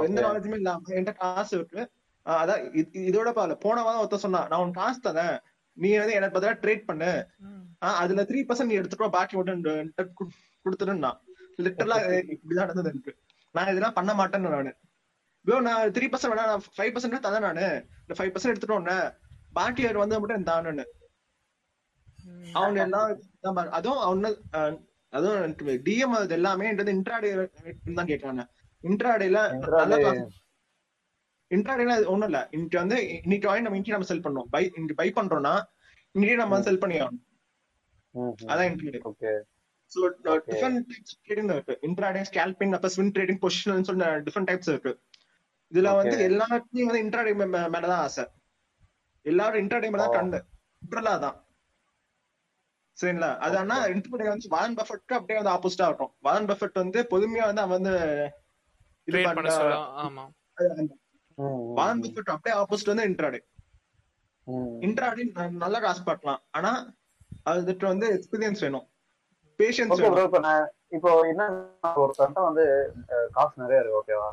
எந்த 0.08 0.20
நாலேஜுமே 0.26 0.58
இல்லாம 0.60 0.92
என்கிட்ட 0.96 1.14
காசு 1.22 1.52
இருக்கு. 1.58 1.80
அதான் 2.26 2.62
இதோட 3.10 3.30
பாரு. 3.36 3.54
போன 3.64 3.82
வாரம் 3.84 4.00
ஒருத்தர் 4.02 4.24
சொன்னா 4.24 4.40
நான் 4.50 4.62
உன் 4.64 4.78
காசு 4.80 4.98
தரேன். 5.06 5.36
நீ 5.76 5.90
வந்து 6.00 6.16
எனக்கு 6.18 6.36
பதிலா 6.36 6.54
ட்ரேட் 6.62 6.88
பண்ணு. 6.90 7.10
அதுல 8.02 8.22
த்ரீ 8.30 8.40
பர்சன்ட் 8.48 8.70
நீ 8.70 8.76
எடுத்துக்கோ 8.80 9.08
பாக்கி 9.16 9.36
மட்டும் 9.38 9.62
கொடுத்துருன்னா 10.64 11.12
லிட்டரலா 11.66 11.98
இப்படிதான் 12.34 12.68
நடந்தது 12.70 12.90
எனக்கு. 12.92 13.12
நான் 13.54 13.70
இதெல்லாம் 13.72 13.96
பண்ண 13.98 14.12
மாட்டேன்னு 14.14 14.54
நானு. 14.54 14.70
ப்ரோ 15.44 15.56
நான் 15.66 15.92
த்ரீ 15.96 16.06
பர்சன்ட் 16.06 16.32
வேணா 16.32 16.46
நான் 16.50 16.64
ஃபைவ் 16.76 16.92
பர்சன்ட் 16.94 17.24
தரேன் 17.26 17.46
நானு. 17.48 17.66
இந்த 18.02 18.14
ஃபைவ் 18.18 18.32
பர்சன்ட் 18.32 18.52
எடுத்துட்டோன்னு 18.52 18.96
பாக்கி 19.58 19.82
வந்து 19.96 20.20
மட்டும் 20.20 20.48
தானு 20.50 20.84
அவங்க 22.58 22.78
எல்லாம் 22.84 23.08
அதுவும் 23.78 24.02
அவனு 24.06 24.30
அதுவும் 25.12 25.54
டிஎம் 25.86 26.16
அது 26.16 26.34
எல்லாமே 26.38 26.70
இன்ட்ராடே 26.92 27.30
தான் 27.94 28.10
கேட்கறாங்க 28.10 28.42
இன்ட்ராடேல 28.84 29.38
இன்ட்ராடேல 31.50 31.92
ஒண்ணும் 32.12 32.28
இல்ல. 32.30 32.40
இன்னைக்கு 32.54 32.78
வந்து 32.80 32.96
இன்னைக்கு 33.18 33.48
வாங்கி 33.48 33.64
நம்ம 33.64 33.76
இன்னைக்கு 33.76 33.94
நம்ம 33.94 34.08
செல் 34.10 34.24
பண்ணோம் 34.24 34.48
பை 34.54 34.62
இன்னைக்கு 34.68 34.98
பை 35.00 35.08
பண்றோம்னா 35.18 35.54
இன்னைக்கு 36.14 36.42
நம்ம 36.42 36.60
செல் 36.66 36.82
பண்ணி 36.82 36.96
ஆகணும் 36.98 37.24
அதான் 38.50 38.68
intraday 38.70 39.00
so 39.92 40.00
different 40.48 40.80
types 40.92 41.14
trading 41.26 41.52
இருக்கு. 41.56 41.74
இன்ட்ராடே 41.88 42.22
ஸ்கேல்பிங் 42.30 42.74
அப்ப 42.78 42.90
ஸ்விங் 42.94 43.12
ட்ரேடிங் 43.16 43.40
பொசிஷன் 43.44 43.86
சொல்லி 43.88 44.06
டிஃபரெண்ட் 44.26 44.50
டைப்ஸ் 44.50 44.70
இருக்கு. 44.72 44.92
இதுல. 45.72 45.88
வந்து 46.00 46.16
எல்லாருக்கும் 46.30 46.88
வந்து 46.90 47.02
இன்ட்ராடே 47.04 47.32
மேலதான் 47.74 48.02
ஆசை. 48.06 48.24
எல்லாரும் 49.26 49.60
இன்ட்ராடே 49.64 49.88
மேல 49.92 50.02
தான் 50.04 50.14
Oh. 50.14 50.18
கண்டு 50.18 50.38
இன்ட்ரலா 50.84 51.14
தான் 51.24 51.36
சரிங்களா? 52.98 53.30
அது 53.44 53.56
ஆனா 53.62 53.76
இன்ட்ராடே 53.94 54.28
வந்து 54.32 54.48
வாரன் 54.54 54.76
பஃபெட் 54.78 55.16
அப்படியே 55.18 55.38
வந்து 55.40 55.52
ஆப்போசிட்டா 55.54 55.88
இருக்கும். 55.90 56.12
வாரன் 56.26 56.48
பஃபெட் 56.50 56.80
வந்து 56.82 57.00
பொதுமையா 57.12 57.44
வந்து 57.50 57.62
அவன் 57.64 57.76
வந்து 57.78 57.94
இது 59.08 59.18
வாரன் 61.78 62.02
பஃபெட் 62.04 62.32
அப்படியே 62.34 62.54
ஆப்போசிட் 62.62 62.92
வந்து 62.92 63.08
இன்ட்ராடே. 63.10 63.40
இன்ட்ராடே 64.86 65.24
நல்லா 65.64 65.80
காசு 65.86 66.02
பார்க்கலாம். 66.10 66.40
ஆனா 66.58 66.72
அதுக்கு 67.52 67.86
வந்து 67.92 68.06
எக்ஸ்பீரியன்ஸ் 68.16 68.64
வேணும். 68.66 68.86
பேஷன்ஸ் 69.58 70.00
ப்ரோ 70.02 70.24
இப்ப 70.28 70.40
நான் 70.46 70.64
இப்போ 70.96 71.10
என்ன 71.30 71.44
ஒருத்தன்ட்ட 72.02 72.42
வந்து 72.48 72.64
காசு 73.32 73.62
நிறைய 73.62 73.80
இருக்கு 73.80 74.00
ஓகேவா 74.00 74.28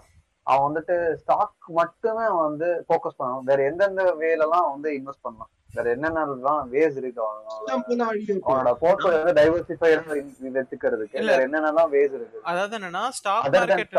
அவன் 0.47 0.65
வந்துட்டு 0.67 0.95
ஸ்டாக் 1.21 1.67
மட்டுமே 1.77 2.23
அவன் 2.31 2.47
வந்து 2.49 2.67
ஃபோக்கஸ் 2.87 3.19
பண்ணணும். 3.19 3.45
வேற 3.49 3.59
எந்தெந்த 3.63 4.03
வேல 4.19 4.45
எல்லாம் 4.47 4.67
வந்து 4.71 4.89
இன்வெஸ்ட் 4.97 5.25
பண்ணலாம். 5.27 5.51
வேற 5.73 5.87
என்னென்னலாம் 5.95 6.67
வேஸ் 6.73 6.97
இருக்கு 7.01 7.21
அவனோட 7.23 8.73
போர்ட்ஃபோலியோ 8.83 9.21
வந்து 9.21 9.37
டைவர்சிஃபைடா 9.39 10.03
வச்சுக்கிறதுக்கு. 10.57 11.17
இல்ல. 11.21 11.31
வேற 11.31 11.47
என்னென்னலாம் 11.47 11.89
வேஸ் 11.95 12.13
இருக்கு? 12.19 12.43
அதாவது 12.51 12.77
என்னன்னா 12.79 13.03
ஸ்டாக் 13.19 13.49
மார்க்கெட். 13.55 13.97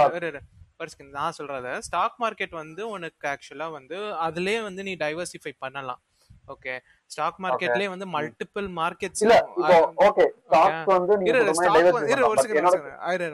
நான் 1.19 1.37
சொல்றத 1.39 1.69
ஸ்டாக் 1.81 2.17
மார்க்கெட் 2.23 2.55
வந்து 2.63 2.83
உனக்கு 2.89 3.27
ஆக்சுவலா 3.29 3.69
வந்து 3.71 3.99
அதுலயே 4.27 4.59
வந்து 4.63 4.83
நீ 4.83 4.95
டைவர்சிஃபை 5.05 5.53
பண்ணலாம். 5.59 6.01
ஓகே 6.47 6.75
ஸ்டாக் 7.11 7.39
மார்க்கெட்லயே 7.39 7.89
வந்து 7.89 8.07
மல்டிபிள் 8.07 8.69
மார்க்கெட்ஸ் 8.77 9.23
இல்ல 9.23 9.37
இப்போ 9.57 9.77
ஓகே 10.07 10.25
ஸ்டாக் 10.45 10.91
வந்து 10.93 11.17
நீங்க 11.17 11.31
இரு 11.33 11.55
ஸ்டாக் 11.61 11.79
இரு 12.11 12.29
ஒரு 12.29 12.43
செகண்ட் 12.45 12.69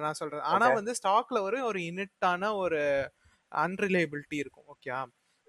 நான் 0.00 0.14
சொல்றேன். 0.14 0.44
ஆனா. 0.50 0.66
வந்து 0.74 0.94
ஸ்டாக்ல 1.02 1.40
ஒரு 1.40 1.64
ஒரு 1.64 1.78
யூனிட்டான 1.80 2.54
ஒரு 2.56 2.80
அன்ரிலையபிலிட்டி 3.52 4.36
இருக்கும். 4.36 4.66
ஓகே 4.68 4.92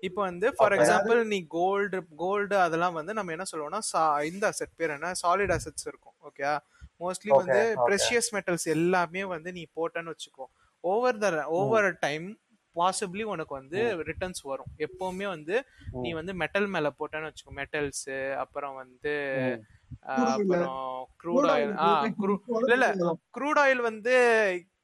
இப்போ 0.04 0.22
வந்து 0.22 0.48
ஃபார். 0.54 0.74
எக்ஸாம்பிள் 0.78 1.26
நீ 1.26 1.46
கோல்டு 1.50 2.08
கோல்டு 2.16 2.58
அதெல்லாம் 2.60 2.94
வந்து 2.94 3.14
நம்ம 3.14 3.32
என்ன 3.32 3.46
சொல்லுவோம்னா 3.52 3.82
இந்த 4.24 4.48
அசெட் 4.48 4.76
பேர் 4.76 4.90
என்ன? 4.90 5.12
சாலிட் 5.22 5.54
அசெட்ஸ் 5.58 5.86
இருக்கும். 5.86 6.16
ஓகே 6.24 6.50
மோஸ்ட்லி 7.00 7.32
வந்து. 7.38 7.60
ப்ரெஷியஸ் 7.86 8.30
மெட்டல்ஸ் 8.34 8.68
எல்லாமே 8.68 9.24
வந்து 9.26 9.52
நீ 9.52 9.68
போட்டேன்னு 9.76 10.14
வச்சுக்கோ. 10.14 10.46
Over 10.84 11.18
the 11.18 11.28
over 11.54 11.98
time 12.00 12.26
possibly 12.76 13.24
உனக்கு 13.34 13.54
வந்து 13.60 13.80
ரிட்டர்ன்ஸ் 14.10 14.42
வரும். 14.52 14.72
எப்பவுமே 14.86 15.28
வந்து 15.36 15.56
நீ 16.04 16.12
வந்து 16.20 16.34
மெட்டல் 16.42 16.68
மேல 16.76 16.92
போட்டேன்னு 17.00 17.30
வச்சுக்கோ 17.30 17.54
மெட்டல்ஸ் 17.62 18.06
அப்புறம் 18.44 18.76
வந்து 18.82 19.14
அப்புறம் 20.28 20.78
க்ரூட் 21.24 21.50
ஆயில் 21.54 21.74
ஆ 21.86 21.90
க்ரூ 22.22 22.36
இல்ல 22.62 22.86
இல்ல. 22.94 23.10
க்ரூட் 23.38 23.62
ஆயில் 23.64 23.82
வந்து 23.90 24.14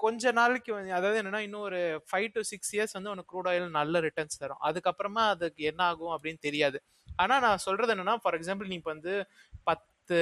கொஞ்ச 0.04 0.32
நாளைக்கு 0.40 0.72
அதாவது 0.98 1.20
என்னன்னா 1.22 1.42
இன்னும் 1.46 1.66
ஒரு 1.70 1.80
ஃபைவ் 2.10 2.28
டு 2.36 2.42
சிக்ஸ் 2.52 2.72
இயர்ஸ் 2.76 2.96
வந்து 2.98 3.12
உனக்கு 3.14 3.32
க்ரூட் 3.34 3.50
ஆயில் 3.52 3.66
நல்ல 3.80 4.00
ரிட்டர்ன்ஸ் 4.06 4.42
தரும். 4.44 4.62
அதுக்கப்புறமா 4.68 5.24
அதுக்கு 5.34 5.64
என்ன 5.72 5.82
ஆகும் 5.92 6.14
அப்படின்னு 6.16 6.42
தெரியாது. 6.48 6.80
ஆனா 7.20 7.36
நான் 7.46 7.64
சொல்றது 7.66 7.94
என்னன்னா 7.96 8.16
ஃபார் 8.24 8.38
எக்ஸாம்பிள் 8.38 8.70
நீ 8.72 8.78
இப்போ 8.82 8.92
வந்து 8.96 9.14
பத்து 10.10 10.20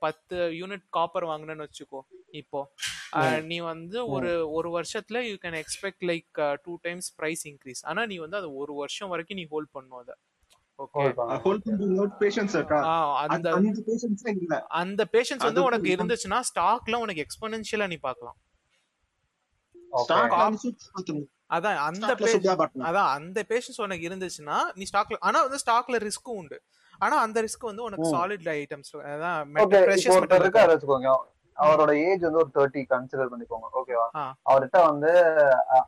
பத்து 0.00 0.36
யூனிட் 0.52 0.84
காப்பர் 0.90 1.24
வாங்கினேன்னு 1.24 1.66
வச்சுக்கோ 1.66 2.00
இப்போ. 2.32 2.60
நீ 3.44 3.58
வந்து 3.66 3.98
ஒரு 4.14 4.30
ஒரு 4.52 4.68
வருஷத்துல 4.76 5.18
you 5.26 5.36
can 5.42 5.56
expect 5.60 6.04
like 6.08 6.30
two 6.64 6.72
times 6.82 7.08
price 7.16 7.42
increase 7.48 7.82
ஆனா 7.84 8.02
நீ 8.06 8.16
வந்து 8.18 8.36
அது 8.36 8.48
ஒரு 8.56 8.74
வருஷம் 8.74 9.10
வரைக்கும் 9.10 9.38
நீ 9.38 9.46
ஹோல்ட் 9.50 9.70
பண்ணும் 9.72 9.98
அதை. 9.98 10.14
அந்த 13.28 13.48
பேஷன்ஸ் 13.86 14.24
இல்ல. 14.36 14.54
அந்த 14.80 15.02
பேஷன்ஸ் 15.12 15.46
வந்து 15.48 15.62
உனக்கு. 15.68 15.88
இருந்துச்சுன்னா 15.96 16.40
ஸ்டாக்ல 16.50 16.96
உனக்கு 16.96 17.24
எக்ஸ்போனென்ஷியலா 17.26 17.86
நீ 17.86 17.98
பார்க்கலாம். 18.02 18.38
அதான் 21.50 21.78
அந்த 21.86 22.04
அதான் 22.88 23.10
அந்த 23.16 23.40
பேஷன்ஸ் 23.50 23.80
உனக்கு 23.80 24.06
இருந்துச்சுன்னா 24.08 24.58
நீ 24.74 24.86
ஸ்டாக்ல 24.92 25.18
ஆனா 25.22 25.40
வந்து 25.42 25.60
ஸ்டாக்ல 25.64 26.06
ரிஸ்க்கும் 26.06 26.38
உண்டு. 26.40 26.58
ஆனா 27.04 27.16
அந்த 27.26 27.38
ரிஸ்க் 27.44 27.68
வந்து 27.70 27.86
உனக்கு. 27.88 28.08
சாலிட் 28.14 28.48
ஐட்டம்ஸ் 28.60 28.90
அதான் 29.12 29.52
வச்சுக்கோங்க. 30.72 31.10
அவரோட 31.56 31.92
ஏஜ் 32.08 32.22
வந்து 32.26 32.40
ஒரு 32.42 32.50
தேர்ட்டி 32.54 32.82
கன்சிடர் 32.92 33.30
பண்ணிக்கோங்க. 33.32 33.66
ஓகேவா. 33.80 34.06
அவர்கிட்ட 34.50 34.78
வந்து 34.90 35.10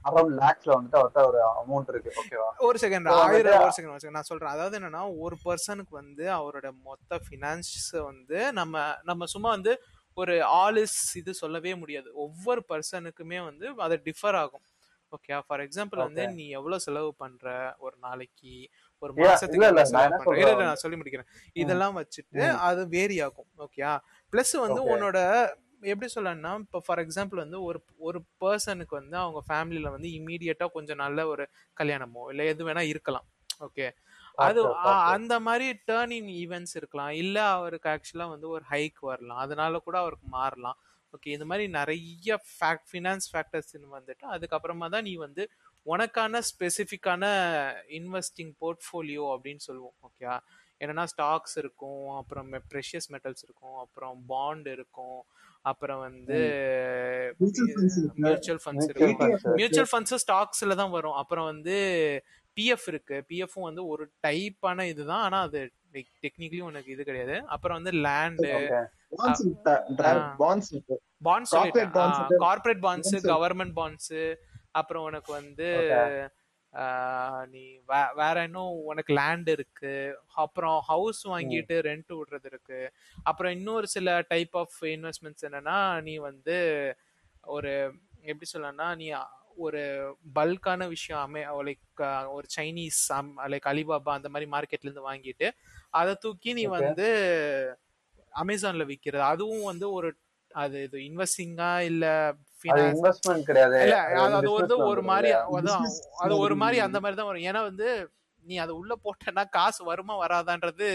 அரௌண்ட் 0.09 0.35
லேக்ஸ்ல 0.40 0.71
வந்துட்டு 0.76 0.99
அவர்கிட்ட 1.00 1.23
ஒரு 1.30 1.40
அமௌண்ட் 1.61 1.90
இருக்கு. 1.92 2.12
ஓகேவா 2.23 2.49
ஒரு 2.68 2.78
செகண்ட் 2.83 3.09
ஆயிரம் 3.12 3.64
ஒரு 3.64 3.73
செகண்ட் 3.78 3.94
ஒரு 3.94 4.02
செகண்ட் 4.02 4.18
நான் 4.18 4.30
சொல்றேன். 4.30 4.54
அதாவது 4.54 4.78
என்னன்னா 4.78 5.02
ஒரு 5.25 5.37
பர்சனுக்கு 5.44 5.94
வந்து 6.02 6.26
அவரோட 6.38 6.71
மொத்த 6.88 7.21
ஃபினான்ஸ் 7.26 7.75
வந்து 8.11 8.40
நம்ம 8.61 8.85
நம்ம 9.11 9.26
சும்மா 9.35 9.50
வந்து 9.56 9.75
ஒரு 10.23 10.35
ஆல் 10.59 10.76
இஸ் 10.76 11.00
இது 11.21 11.35
சொல்லவே 11.42 11.75
முடியாது. 11.75 12.09
ஒவ்வொரு 12.25 12.61
பர்சனுக்குமே 12.68 13.38
வந்து 13.44 13.66
அது 13.87 13.97
டிஃபர் 14.04 14.38
ஆகும். 14.42 14.64
ஓகே 15.12 15.40
ஃபார் 15.47 15.62
எக்ஸாம்பிள் 15.64 16.00
வந்து. 16.06 16.23
நீ 16.38 16.44
எவ்வளவு 16.59 16.85
செலவு 16.85 17.11
பண்ற 17.23 17.75
ஒரு 17.78 17.97
நாளைக்கு? 18.06 18.54
ஒரு 19.04 19.12
மாசத்துக்கு 19.18 19.61
நான் 20.62 20.82
சொல்லி 20.84 20.99
முடிக்கிறேன். 21.00 21.28
இதெல்லாம் 21.62 21.96
வச்சுட்டு 22.00 22.46
அது 22.68 22.82
வேரி 22.96 23.18
ஆகும் 23.26 23.50
ஓகே 23.66 23.82
பிளஸ் 24.32 24.54
வந்து. 24.64 24.80
உன்னோட 24.94 25.18
எப்படி 25.92 26.08
சொல்லணும்னா 26.14 26.52
இப்போ 26.64 26.78
ஃபார் 26.84 27.00
எக்ஸாம்பிள் 27.02 27.42
வந்து 27.42 27.58
ஒரு 27.68 27.78
ஒரு 28.08 28.18
பர்சனுக்கு 28.42 28.94
வந்து 29.00 29.16
அவங்க 29.23 29.40
ஃபேமிலியில 29.49 29.90
வந்து 29.96 30.08
இம்மீடியட்டா 30.18 30.66
கொஞ்சம் 30.76 31.00
நல்ல 31.04 31.26
ஒரு 31.32 31.44
கல்யாணமோ 31.76 32.23
இல்ல 32.32 32.44
எது 32.52 32.68
வேணா 32.68 32.84
இருக்கலாம் 32.92 33.26
ஓகே 33.66 33.87
அது. 34.38 34.61
அந்த 35.16 35.34
மாதிரி 35.46 35.66
டேர்னிங் 35.90 36.30
ஈவெண்ட்ஸ் 36.42 36.75
இருக்கலாம். 36.78 37.12
இல்ல 37.23 37.37
அவருக்கு 37.56 37.88
ஆக்சுவலா 37.92 38.26
வந்து 38.32 38.49
ஒரு 38.54 38.64
ஹைக் 38.70 39.00
வரலாம். 39.11 39.40
அதனால 39.44 39.78
கூட 39.87 39.96
அவருக்கு 40.04 40.28
மாறலாம் 40.38 40.78
ஓகே 41.14 41.34
இந்த 41.37 41.46
மாதிரி 41.50 41.64
நிறைய 41.76 42.38
ஃபேக்ட் 42.54 42.88
ஃபினான்ஸ் 42.92 43.26
ஃபேக்டர்ஸ் 43.32 43.75
வந்துட்டு 43.96 44.25
அதுக்கப்புறமா 44.34 44.87
தான் 44.94 45.06
நீ 45.08 45.14
வந்து 45.26 45.42
உனக்கான 45.87 46.41
ஸ்பெசிஃபிக்கான 46.50 47.25
இன்வெஸ்டிங் 47.99 48.53
போர்ட்ஃபோலியோ 48.61 49.25
அப்படின்னு 49.35 49.62
சொல்லுவோம் 49.69 49.95
ஓகே 50.09 50.38
என்னன்னா 50.81 51.05
ஸ்டாக்ஸ் 51.17 51.57
இருக்கும் 51.57 52.11
அப்புறம் 52.11 52.53
ப்ரெஷியஸ் 52.53 53.09
மெட்டல்ஸ் 53.12 53.43
இருக்கும் 53.43 53.76
அப்புறம் 53.76 54.25
பாண்ட் 54.26 54.67
இருக்கும் 54.67 55.25
அப்புறம் 55.62 56.00
வந்து 56.00 56.38
Mutual 57.41 57.69
funds 57.75 57.97
இருக்கு. 57.99 58.23
மியூச்சுவல் 58.25 58.61
ஃபண்ட்ஸ் 58.64 58.88
Mutual 58.88 59.03
இருக்கும். 59.03 59.31
Funds. 59.31 59.55
மியூச்சுவல் 59.55 59.91
ஃபண்ட்ஸ் 59.93 60.23
ஸ்டாக்ஸ்ல 60.25 60.75
தான் 60.75 60.91
வரும். 60.91 61.12
அப்புறம் 61.12 61.45
வந்து 61.45 61.76
பிஎஃப் 62.57 62.87
இருக்கு. 62.87 63.25
பிஎஃப்பும் 63.29 63.69
வந்து 63.69 63.87
ஒரு 63.87 64.11
டைப்பான 64.26 64.83
இதுதான். 64.83 65.23
ஆனா 65.23 65.41
அது 65.41 65.71
டெக்னிக்கலி 65.93 66.61
உனக்கு 66.61 66.93
இது 66.93 67.05
கிடையாது. 67.05 67.47
அப்புறம் 67.47 67.83
வந்து 67.83 67.99
land 67.99 68.50
bonds. 70.45 71.55
Corporate 72.45 72.83
bonds. 72.87 73.14
Government 73.33 73.75
bonds 73.81 74.12
அப்புறம் 74.75 75.04
உனக்கு 75.04 75.31
வந்து 75.33 75.69
நீ 77.49 77.62
வேற 78.21 78.37
இன்னும் 78.45 78.73
உனக்கு 78.85 79.12
லேண்ட் 79.14 79.49
இருக்கு. 79.49 79.93
அப்புறம் 80.43 80.78
ஹவுஸ் 80.87 81.21
வாங்கிட்டு 81.28 81.75
ரெண்ட் 81.88 82.11
விடுறது 82.12 82.49
இருக்கு. 82.52 82.81
அப்புறம் 83.23 83.52
இன்னொரு 83.52 83.87
சில 83.87 84.16
டைப் 84.28 84.57
ஆஃப் 84.57 84.78
இன்வெஸ்ட்மெண்ட்ஸ் 84.95 85.47
என்னன்னா 85.49 85.78
நீ 86.02 86.14
வந்து 86.28 86.57
ஒரு 87.54 87.73
எப்படி 88.25 88.47
சொல்லணும்னா 88.52 88.88
நீ 88.97 89.07
ஒரு 89.57 89.81
பல்கான 90.35 90.83
விஷயம் 90.88 91.23
அமே 91.25 91.43
லைக் 91.69 92.02
ஒரு 92.33 92.47
சைனீஸ் 92.57 93.00
லைக் 93.52 93.69
அலிபாபா 93.73 94.12
அந்த 94.19 94.28
மாதிரி 94.28 94.49
மார்க்கெட்ல 94.50 94.88
இருந்து 94.88 95.09
வாங்கிட்டு 95.11 95.49
அதை 95.95 96.14
தூக்கி 96.21 96.52
நீ. 96.52 96.64
வந்து 96.78 97.09
அமேசான்ல 98.33 98.85
விக்கிறது. 98.88 99.25
அதுவும் 99.33 99.64
வந்து 99.64 99.87
ஒரு 99.93 100.09
அது 100.50 100.78
இது 100.83 100.99
இன்வெஸ்டிங்கா 101.09 101.71
இல்ல 101.83 102.04
இன்வெஸ்ட்மெண்ட் 102.88 103.47
கிடையாது. 103.47 103.76
இல்ல 103.85 103.99
அது 104.33 104.50
வந்து 104.52 104.76
ஒரு 104.88 105.02
மாதிரி 105.04 105.30
அது 106.25 106.35
ஒரு 106.38 106.56
மாதிரி 106.56 106.78
அந்த 106.87 107.00
மாதிரி 107.00 107.18
தான் 107.18 107.30
வரும். 107.30 107.47
ஏன்னா 107.49 107.62
வந்து 107.62 107.88
நீ 108.44 108.56
அது 108.59 108.73
உள்ள 108.78 108.92
போட்டேன்னா 109.04 109.44
காசு 109.52 109.83
வருமா 109.85 110.14
வராதான்றது 110.21 110.88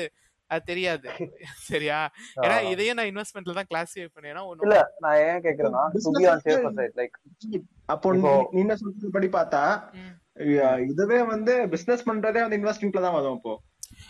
அது 0.49 0.63
தெரியாது. 0.65 1.07
சரியா? 1.69 1.97
ஏன்னா. 2.39 2.57
இதையே 2.71 2.91
நான் 2.93 3.09
இன்வெஸ்ட்மெண்ட்ல 3.09 3.55
தான் 3.57 3.69
கிளாசிஃபை 3.69 4.07
பண்ணேன். 4.09 4.39
ஒண்ணு 4.47 4.65
இல்ல 4.65 4.77
நான் 5.03 5.17
ஏன் 5.25 5.41
கேக்குறேன்னா 5.43 5.83
to 5.95 6.13
be 6.15 6.25
on 6.27 6.43
safer 6.45 6.75
side 6.79 6.95
like 6.99 7.17
அப்போ 7.89 8.13
நீ- 8.17 8.31
என்ன 8.61 8.75
சொல்றது 8.79 9.15
படி 9.15 9.29
பார்த்தா 9.31 9.63
இதுவே 10.89 11.19
வந்து 11.29 11.53
பிசினஸ் 11.71 12.07
பண்றதே 12.07 12.41
வந்து 12.43 12.59
இன்வெஸ்டிங்ல 12.59 13.01
தான் 13.01 13.15
வரும் 13.15 13.38
இப்போ 13.39 13.53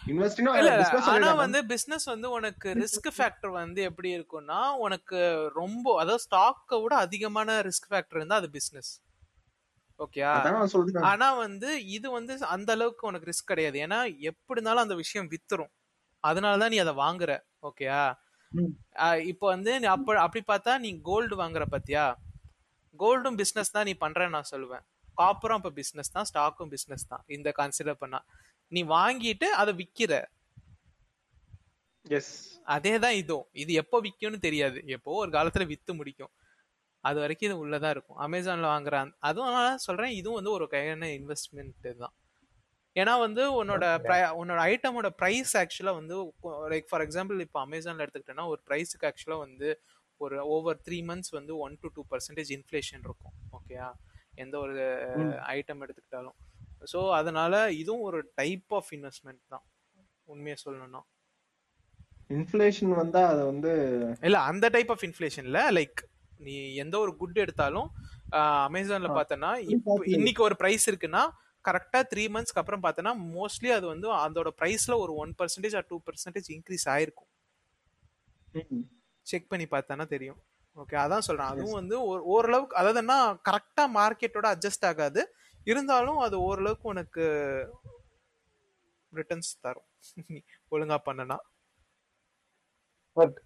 இல்ல 0.07 0.71
ஆனா. 1.13 1.29
வந்து 1.41 1.59
பிசினஸ் 1.71 2.05
வந்து 2.11 2.27
உனக்கு 2.37 2.69
ரிஸ்க் 2.81 3.09
ஃபேக்டர் 3.15 3.51
வந்து 3.57 3.81
எப்படி 3.89 4.09
இருக்கும்னா 4.17 4.59
உனக்கு 4.85 5.19
ரொம்ப 5.59 5.85
அதாவது 6.01 6.23
ஸ்டாக்கை 6.25 6.77
விட 6.83 6.93
அதிகமான 7.05 7.57
ரிஸ்க் 7.69 7.89
ஃபேக்டர் 7.91 8.19
இருந்தா 8.19 8.39
அது 8.41 8.49
பிசினஸ் 8.57 8.91
ஓகேயா 9.99 10.31
ஆனா 11.09 11.27
வந்து 11.43 11.69
இது 11.95 12.07
வந்து 12.17 12.33
அந்த 12.55 12.69
அளவுக்கு 12.77 13.03
உனக்கு 13.09 13.29
ரிஸ்க் 13.31 13.51
கிடையாது. 13.51 13.77
ஏன்னா 13.85 13.97
எப்படி 14.29 14.57
இருந்தாலும் 14.57 14.85
அந்த 14.85 14.95
விஷயம் 15.01 15.29
வித்துரும். 15.33 15.71
அதனாலதான் 16.23 16.71
நீ 16.73 16.79
அதை 16.85 16.93
வாங்குற. 17.01 17.31
ஓகேயா 17.69 18.01
இப்போ 19.31 19.45
வந்து 19.53 19.71
அப்ப 19.95 20.15
அப்படி 20.25 20.41
பார்த்தா 20.47 20.73
நீ 20.85 20.89
கோல்டு 21.09 21.35
வாங்குற 21.41 21.65
பாத்தியா? 21.73 22.05
கோல்டும் 22.99 23.37
பிசினஸ் 23.41 23.75
தான் 23.75 23.87
நீ 23.89 23.93
பண்றேன்னு 24.05 24.35
நான் 24.37 24.51
சொல்லுவேன். 24.53 24.83
காப்பரும் 25.17 25.59
அப்ப 25.59 25.71
பிசினஸ் 25.79 26.13
தான் 26.15 26.27
ஸ்டாக்கும் 26.29 26.71
பிசினஸ் 26.73 27.05
தான். 27.11 27.23
இந்த 27.37 27.49
கன்சிடர் 27.59 28.01
பண்ணா. 28.03 28.19
நீ 28.69 28.83
வாங்கிட்டு 28.83 29.43
அதை 29.43 29.73
விக்கிற. 29.73 30.25
எஸ் 32.09 32.61
அதே 32.63 32.99
தான் 32.99 33.13
இதுவும் 33.13 33.47
இது 33.51 33.73
எப்போ 33.73 34.01
விக்கும்னு 34.01 34.38
தெரியாது. 34.38 34.81
எப்போ 34.85 35.13
ஒரு 35.13 35.31
காலத்துல 35.31 35.65
வித்து 35.65 35.93
முடிக்கும். 35.93 36.29
அது 36.99 37.19
வரைக்கும் 37.19 37.49
இது 37.51 37.67
உள்ளதான் 37.67 37.89
இருக்கும். 37.89 38.19
அமேசான்ல 38.19 38.65
வாங்குற 38.65 39.13
அதுவும் 39.19 39.51
நான் 39.51 39.77
சொல்றேன் 39.77 40.11
இதுவும் 40.11 40.33
வந்து 40.33 40.51
ஒரு 40.51 40.67
கையான 40.67 41.07
இன்வெஸ்ட்மெண்ட் 41.07 41.95
தான். 41.97 42.13
ஏன்னா 42.95 43.19
வந்து 43.19 43.63
உன்னோட 43.63 43.99
pri- 44.03 44.33
உன்னோட 44.43 44.59
ஐட்டமோட 44.59 45.09
ப்ரைஸ் 45.21 45.45
ஆக்சுவலா 45.53 45.93
வந்து 45.93 46.23
லைக் 46.43 46.85
ஃபார் 46.89 47.01
எக்ஸாம்பிள் 47.01 47.39
இப்போ 47.39 47.65
அமேசான்ல 47.65 48.07
எடுத்துக்கிட்டேன்னா 48.07 48.47
ஒரு 48.47 48.61
ப்ரைஸுக்கு 48.67 49.01
ஆக்சுவலா 49.01 49.38
வந்து 49.38 49.81
ஒரு 50.17 50.47
ஓவர் 50.47 50.81
த்ரீ 50.89 50.93
மந்த்ஸ் 50.93 51.31
வந்து 51.31 51.57
one 51.57 51.77
to 51.81 51.89
two 51.93 52.05
percentage 52.11 52.49
inflation 52.49 53.03
இருக்கும். 53.03 53.31
ஓகேயா 53.51 53.93
எந்த 54.35 54.59
ஒரு 54.59 54.73
ஐட்டம் 55.29 55.85
எடுத்துக்கிட்டாலும். 55.85 56.35
ஸோ 56.81 57.00
அதனால 57.19 57.53
இதுவும் 57.81 58.05
ஒரு 58.09 58.19
டைப் 58.36 58.74
ஆஃப் 58.74 58.91
இன்வெஸ்ட்மெண்ட் 58.98 59.41
தான். 59.53 59.65
உண்மையை 60.27 60.57
சொல்லணும்னா. 60.63 61.01
இன்ஃபிளேஷன் 62.29 62.93
வந்தா 63.00 63.21
அது 63.31 63.41
வந்து 63.51 63.71
இல்ல 64.27 64.38
அந்த 64.50 64.65
டைப் 64.75 64.91
ஆஃப் 64.95 65.05
இன்ஃப்ளேஷன்ல 65.07 65.62
லைக் 65.77 66.01
நீ 66.39 66.53
எந்த 66.83 66.95
ஒரு 67.03 67.12
குட் 67.21 67.39
எடுத்தாலும் 67.43 67.88
அமேசான்ல 68.67 69.09
பார்த்தனா 69.17 69.50
இப்போ 69.75 69.93
இன்னைக்கு 70.15 70.41
ஒரு 70.48 70.55
பிரைஸ் 70.62 70.86
இருக்குன்னா 70.91 71.24
கரெக்டா 71.65 72.00
த்ரீ 72.12 72.24
மந்த்ஸ்க்கு 72.36 72.62
அப்புறம் 72.62 72.83
பார்த்தனா 72.86 73.12
மோஸ்ட்லி 73.33 73.69
அது 73.77 73.86
வந்து 73.93 74.07
அதோட 74.25 74.50
பிரைஸ்ல 74.59 74.93
ஒரு 75.03 75.13
one 75.24 75.33
percentage 75.39 75.75
or 75.79 75.88
two 75.89 75.98
percentage 76.07 76.50
increase 76.55 76.86
ஆயிருக்கும். 76.93 77.29
செக் 79.25 79.50
பண்ணி 79.51 79.65
பார்த்தானா 79.74 80.05
தெரியும். 80.13 80.39
ஓகே 80.77 80.95
அதான் 81.03 81.25
சொல்றேன். 81.27 81.51
அதுவும் 81.53 81.77
வந்து 81.79 81.95
ஓரளவுக்கு 82.33 82.77
அதாவது 82.81 83.00
என்ன 83.03 83.15
கரெக்டா 83.50 83.83
மார்க்கெட்டோட 83.98 84.48
அட்ஜஸ்ட் 84.53 84.88
ஆகாது. 84.91 85.21
இருந்தாலும் 85.63 86.17
அது 86.17 86.41
ஓரளவுக்கு 86.41 86.87
உனக்கு 86.87 87.21
ரிட்டர்ன்ஸ் 89.15 89.59
தரும். 89.61 89.83
நீ 90.27 90.41
ஒழுங்கா 90.71 90.97
பண்ணனா. 91.05 91.35
பட் 93.13 93.41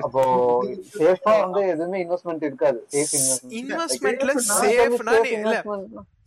அப்போ 0.00 0.64
சேஃபா 0.94 1.50
வந்து 1.50 1.68
எதுவுமே 1.68 2.04
இன்வெஸ்ட்மெண்ட் 2.04 2.44
இருக்காது. 2.44 2.86
சேஃப் 2.90 2.94
இன்வெஸ்ட்மெண்ட் 2.94 3.84
இன்வெஸ்ட்மெண்ட்ல 4.00 4.40
சேஃப்னா 4.60 5.24
இல்ல. 5.24 5.62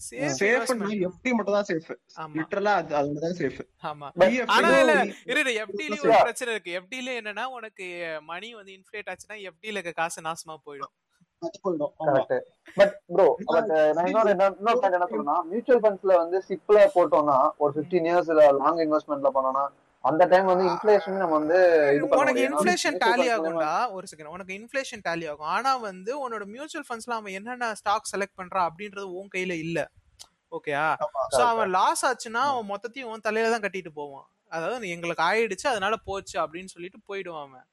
சேஃப் 0.09 0.33
safe 0.39 0.65
ன்னா 0.67 1.09
FD 1.09 1.31
மட்டும் 1.31 1.53
தான். 1.53 2.33
Literal 2.33 2.65
ஆ 2.65 2.81
அது- 2.81 2.93
அதுதான் 2.93 3.31
safe. 3.31 3.59
ஆமா. 3.83 4.45
ஆனா 4.45 4.79
இல்ல 4.79 5.03
இரு 5.25 5.43
எஃப்டில 5.43 5.89
ஒரு 5.89 6.17
பிரச்சனை 6.19 6.53
இருக்கு. 6.53 6.81
எஃப்டில 6.81 7.23
என்னன்னா 7.23 7.43
உனக்கு 7.43 8.17
மணி 8.21 8.55
வந்து 8.55 8.71
இன்ஃபிளேட் 8.71 9.13
ஆச்சுன்னா 9.13 9.33
எஃப்டில 9.33 9.47
இருக்க 9.61 9.91
காசு 9.91 10.21
நாசமா 10.21 10.57
போயிடும். 10.65 11.04
பட் 12.77 12.93
ப்ரோ 13.09 13.25
நான் 13.95 14.07
இன்னொரு 14.09 14.29
என்ன- 14.29 14.51
இன்னொரு 14.53 14.79
பாயிண்ட் 14.79 14.97
என்ன 14.97 15.07
சொல்றேன்னா 15.07 15.37
மியூச்சுவல் 15.49 15.81
ஃபண்ட்ஸ்ல 15.83 16.13
வந்து 16.17 16.37
சிப்ல 16.47 16.77
போட்டோம்னா 16.95 17.35
ஒரு 17.57 17.71
15 17.77 18.05
இயர்ஸ் 18.05 18.31
லாங் 18.59 18.79
இன்வெஸ்ட்மெண்ட்ல 18.85 19.31
பண்ணோம்னா 19.35 19.65
அந்த 20.03 20.23
டைம் 20.25 20.45
வந்து 20.45 20.65
இன்ஃபிளேஷன் 20.69 21.17
நம்ம 21.17 21.35
வந்து 21.37 21.59
உனக்கு. 22.17 22.41
இன்ஃபிளேஷன் 22.47 22.95
mutual 22.95 23.03
டேலி 23.05 23.25
funds 23.25 23.35
ஆகும்டா 23.37 23.71
ஒரு 23.91 24.07
செகண்ட் 24.11 24.33
உனக்கு 24.33 24.53
இன்ஃபிளேஷன் 24.57 25.03
டேலி 25.03 25.25
ஆகும். 25.29 25.47
ஆனா 25.49 25.75
வந்து 25.85 26.11
உன்னோட 26.23 26.45
மியூச்சுவல் 26.47 26.87
ஃபண்ட்ஸ்ல 26.87 27.13
அவன் 27.13 27.33
என்னென்ன 27.33 27.73
ஸ்டாக் 27.75 28.11
செலக்ட் 28.11 28.37
பண்றான் 28.37 28.67
அப்படின்றது 28.69 29.07
உன் 29.15 29.31
கையில 29.35 29.53
இல்ல. 29.59 29.79
ஓகேயா 30.51 30.85
சோ 31.31 31.41
அவன் 31.45 31.69
லாஸ் 31.71 32.03
ஆச்சுன்னா 32.05 32.43
அவன் 32.51 32.69
மொத்தத்தையும் 32.69 33.11
உன் 33.11 33.21
தலையில 33.21 33.51
தான் 33.51 33.63
கட்டிட்டு 33.63 33.91
போவான். 33.93 34.27
அதாவது 34.51 34.89
எங்களுக்கு 34.89 35.23
ஆயிடுச்சு 35.23 35.67
அதனால 35.67 35.95
போச்சு 36.05 36.37
அப்படின்னு 36.39 36.65
சொல்லிட்டு 36.65 36.99
போயிடுவான் 37.05 37.45
அவன். 37.47 37.65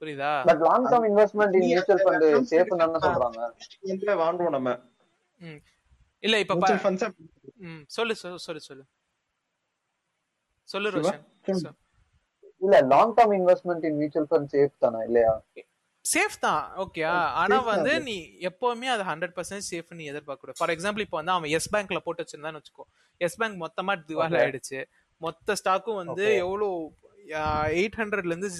புரியுதா? 0.00 0.46
But 0.46 0.58
long 0.58 0.84
term 0.84 1.06
investment 1.06 1.52
in 1.52 1.60
mutual 1.60 2.18
fund 2.18 2.44
safe 2.50 2.76
தானே 2.76 2.92
சொல்றாங்க. 2.92 3.52
வந்து 3.80 4.18
வாங்குவோம் 4.18 4.48
நம்ம. 4.48 4.78
இல்ல 6.18 6.38
இப்ப 6.38 6.54
பா- 6.54 6.58
Mutual 6.58 6.60
funds 6.60 7.02
அ- 7.02 7.14
ம் 7.56 7.82
சொல்லு 7.86 8.14
சொல்லு 8.14 8.60
சொல்லு. 8.60 8.84
சொல்லு 10.62 10.90
ரோஷன். 10.90 11.70
இல்ல 12.60 12.80
long 12.80 13.14
term 13.14 13.18
investment 13.18 13.84
in 13.84 13.96
mutual 13.96 14.28
fund 14.30 14.54
safe 14.54 14.78
தானே 14.78 15.04
இல்லையா? 15.04 15.42
சேஃப் 16.14 16.38
தான் 16.40 16.72
ஓகேயா 16.76 17.06
ஆனா 17.06 17.60
வந்து. 17.60 18.00
நீ 18.00 18.36
எப்பவுமே 18.40 18.84
அது 18.84 19.02
ஹண்ட்ரட் 19.02 19.40
பர்சன்ட் 19.40 19.60
சேஃப் 19.70 19.94
நீ 19.94 20.04
எதிர்பார்க்க 20.04 20.52
ஃபார் 20.56 20.70
எக்ஸாம்பிள் 20.70 21.00
இப்போ 21.00 21.16
வந்து 21.16 21.32
அவன் 21.32 21.50
எஸ் 21.50 21.74
பேங்க்ல 21.74 21.96
போட்டு 21.96 22.24
வச்சிருந்தான்னு 22.24 22.60
வச்சுக்கோ. 22.60 22.82
எஸ் 23.16 23.36
பேங்க் 23.36 23.62
மொத்தமா 23.62 24.02
திவால். 24.06 24.58
ஆயிடுச்சு 24.62 24.84
மொத்த 25.16 25.54
ஸ்டாக்கும் 25.64 25.94
வந்து. 25.94 26.34
எவ்வளவு 26.34 26.94
எயிட் 27.28 27.92
ஹண்ட்ரட்ல 27.96 28.26
இருந்து 28.26 28.50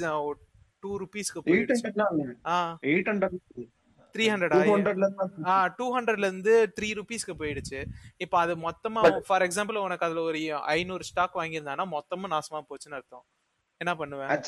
டூ 0.83 0.91
ருபீஸ்க்கு 1.03 1.41
800 1.41 1.49
போயிடுச்சு. 1.49 1.93
லாம் 2.01 2.13
இல்ல. 2.17 2.35
ஆ. 2.47 2.57
800 2.93 3.67
த்ரீ 4.15 4.27
ஹண்ட்ரட் 4.33 4.55
200 4.59 5.01
ல 5.01 5.07
இருந்து 5.07 5.47
ஆ 5.47 5.55
டூ 5.79 5.87
ஹண்ட்ரட்ல 5.97 6.29
இருந்து 6.29 6.55
த்ரீ 6.77 6.89
ருபீஸ்க்கு 6.99 7.35
போயிடுச்சு. 7.41 7.81
இப்போ 8.17 8.37
அது 8.39 8.55
மொத்தமா 8.67 9.01
ஃபார் 9.27 9.45
எக்ஸாம்பிள் 9.47 9.85
உனக்கு 9.87 10.07
அதுல 10.07 10.23
ஒரு 10.29 10.39
ஐநூறு 10.77 11.07
ஸ்டாக் 11.11 11.41
வாங்கியிருந்தானா 11.41 11.87
மொத்தமா 11.97 12.33
நாசமா 12.37 12.61
போச்சுன்னு 12.71 12.99
அர்த்தம். 13.01 13.27
என்ன 13.81 13.93
பண்ணுவேன்? 13.95 14.29
அவன் 14.29 14.39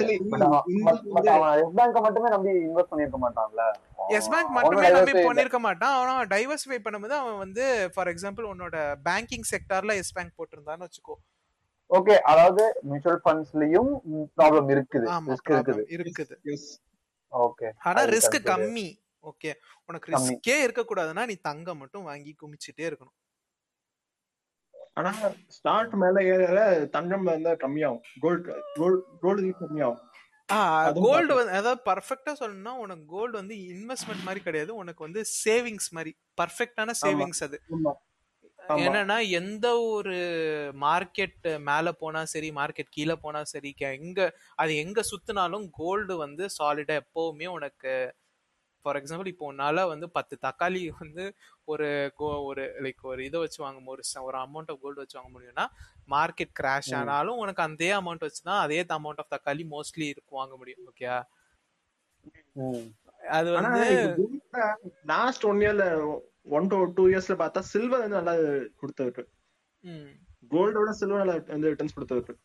எஸ் 1.58 1.74
பேங்க 1.76 1.98
மட்டுமே 2.06 2.28
நம்பி 2.28 2.52
இன்வெஸ்ட் 2.62 2.90
பண்ணிருக்க 2.92 3.18
மாட்டான்ல. 3.24 3.64
எஸ் 4.16 4.30
பேங்க் 4.32 4.50
மட்டுமே 4.56 4.88
நம்பி 4.96 5.12
பண்ணிருக்க 5.18 5.58
மாட்டான். 5.66 5.94
அவன் 5.98 6.30
டைவர்சிஃபை 6.32 6.78
பண்ணும்போது 6.86 7.14
அவன் 7.18 7.38
வந்து 7.38 7.64
ஃபார் 7.94 8.10
எக்ஸாம்பிள் 8.12 8.48
உன்னோட 8.52 8.76
பேங்கிங் 9.08 9.46
செக்டார்ல 9.52 9.94
எஸ் 10.02 10.14
பேங்க் 10.16 10.36
போட்டிருந்தான்னு 10.38 10.86
வச்சுக்கோ. 10.88 11.16
ஓகே 11.98 12.16
அதாவது 12.32 12.64
மியூச்சுவல் 12.88 13.20
ஃபண்ட்ஸ்லயும் 13.24 13.90
ப்ராப்ளம் 14.38 14.68
இருக்குது 14.74 15.06
ரிஸ்க் 15.30 15.52
இருக்குது. 15.54 15.84
இருக்குது. 15.96 16.34
ஓகே 17.32 17.68
ஆனா 17.88 18.02
ரிஸ்க். 18.14 18.36
கம்மி 18.50 18.88
ஓகே 19.30 19.50
உனக்கு 19.88 20.08
கம்மி. 20.12 20.34
ரிஸ்கே 20.34 20.56
இருக்க 20.66 20.82
கூடாதுன்னா 20.90 21.24
நீ 21.30 21.36
தங்கம் 21.48 21.80
மட்டும் 21.82 22.06
வாங்கி 22.10 22.32
குமிச்சிட்டே 22.42 22.84
இருக்கணும். 22.90 23.16
ஆனா 24.98 25.10
ஸ்டார்ட் 25.56 25.96
மேல 26.02 26.22
ஏற 26.34 26.60
தங்கம் 26.96 27.26
வந்து 27.32 27.50
கம்மியாகும். 27.64 28.04
கோல்ட் 28.22 28.48
கோல்ட் 28.78 29.02
கோல்டு 29.24 29.50
கம்மியாகும். 29.62 30.06
கோல்டு 31.04 31.32
வந்து 31.38 31.52
அதாவது 31.58 31.80
பர்ஃபெக்டா 31.88 32.32
சொல்லணும்னா 32.40 32.72
உனக்கு 32.84 33.04
கோல்டு 33.16 33.34
வந்து 33.40 33.56
இன்வெஸ்ட்மெண்ட் 33.74 34.24
மாதிரி 34.28 34.40
கிடையாது. 34.46 34.72
உனக்கு 34.82 35.02
வந்து 35.06 35.20
சேவிங்ஸ் 35.42 35.88
மாதிரி 35.98 36.12
பர்ஃபெக்டான 36.40 36.94
சேவிங்ஸ் 37.02 37.42
அது. 37.46 37.58
என்னன்னா 38.80 39.16
எந்த 39.36 39.66
ஒரு 39.90 40.16
மார்க்கெட் 40.82 41.38
மேல 41.66 41.92
போனா 41.98 42.22
சரி 42.30 42.48
மார்க்கெட் 42.56 42.90
கீழே 42.90 43.16
போனா 43.22 43.40
சரி 43.50 43.70
எங்க 43.92 44.20
அது 44.58 44.72
எங்க 44.82 45.00
சுத்தினாலும் 45.10 45.66
கோல்டு 45.76 46.16
வந்து 46.20 46.46
சாலிடா 46.56 46.96
எப்பவுமே 47.02 47.48
உனக்கு 47.52 47.92
ஃபார் 48.84 48.98
எக்ஸாம்பிள் 48.98 49.30
இப்போ 49.30 49.46
உன்னால 49.48 49.80
வந்து 49.88 50.06
பத்து 50.12 50.34
தக்காளி 50.44 50.82
வந்து 50.96 51.24
ஒரு 51.68 51.88
கோ- 52.18 52.38
ஒரு 52.46 52.62
லைக் 52.84 53.02
ஒரு 53.08 53.20
இதை 53.26 53.38
வச்சு 53.42 53.58
வாங்க 53.64 53.80
ஒரு 53.88 54.04
ஒரு 54.22 54.36
அமௌண்ட் 54.40 54.70
ஆஃப் 54.72 54.80
கோல்டு 54.82 55.02
வச்சு 55.02 55.18
வாங்க 55.18 55.32
முடியும்னா 55.34 55.66
மார்க்கெட் 56.08 56.54
கிராஷ் 56.58 56.88
ஆனாலும் 57.00 57.40
உனக்கு 57.42 57.62
அதே 57.66 57.90
அமௌண்ட் 57.98 58.24
வச்சு 58.26 58.42
தான் 58.42 58.62
அதே 58.62 58.78
அமௌண்ட் 58.96 59.20
ஆஃப் 59.22 59.32
தக்காளி 59.34 59.66
மோஸ்ட்லி 59.72 60.06
இருக்கும் 60.08 60.40
வாங்க 60.40 60.56
முடியும் 60.56 60.88
ஓகே. 60.88 61.10
அது 63.32 63.48
வந்து 63.58 63.84
லாஸ்ட் 65.10 65.44
ஒன் 65.46 65.60
இயர்ல 65.62 65.84
ஒன் 66.50 66.68
டு 66.68 66.78
டூ 66.96 67.04
இயர்ஸ்ல 67.10 67.34
பார்த்தா 67.40 67.60
சில்வர் 67.72 68.04
வந்து 68.04 68.18
நல்லா 68.18 68.34
கொடுத்துருக்கு 68.80 69.22
ம். 69.84 70.10
கோல்டோட 70.52 70.92
சில்வர் 71.00 71.22
நல்லா 71.22 71.36
வந்து 71.50 71.70
ரிட்டர்ன்ஸ் 71.72 71.96
கொடுத்துருக்கு 71.96 72.36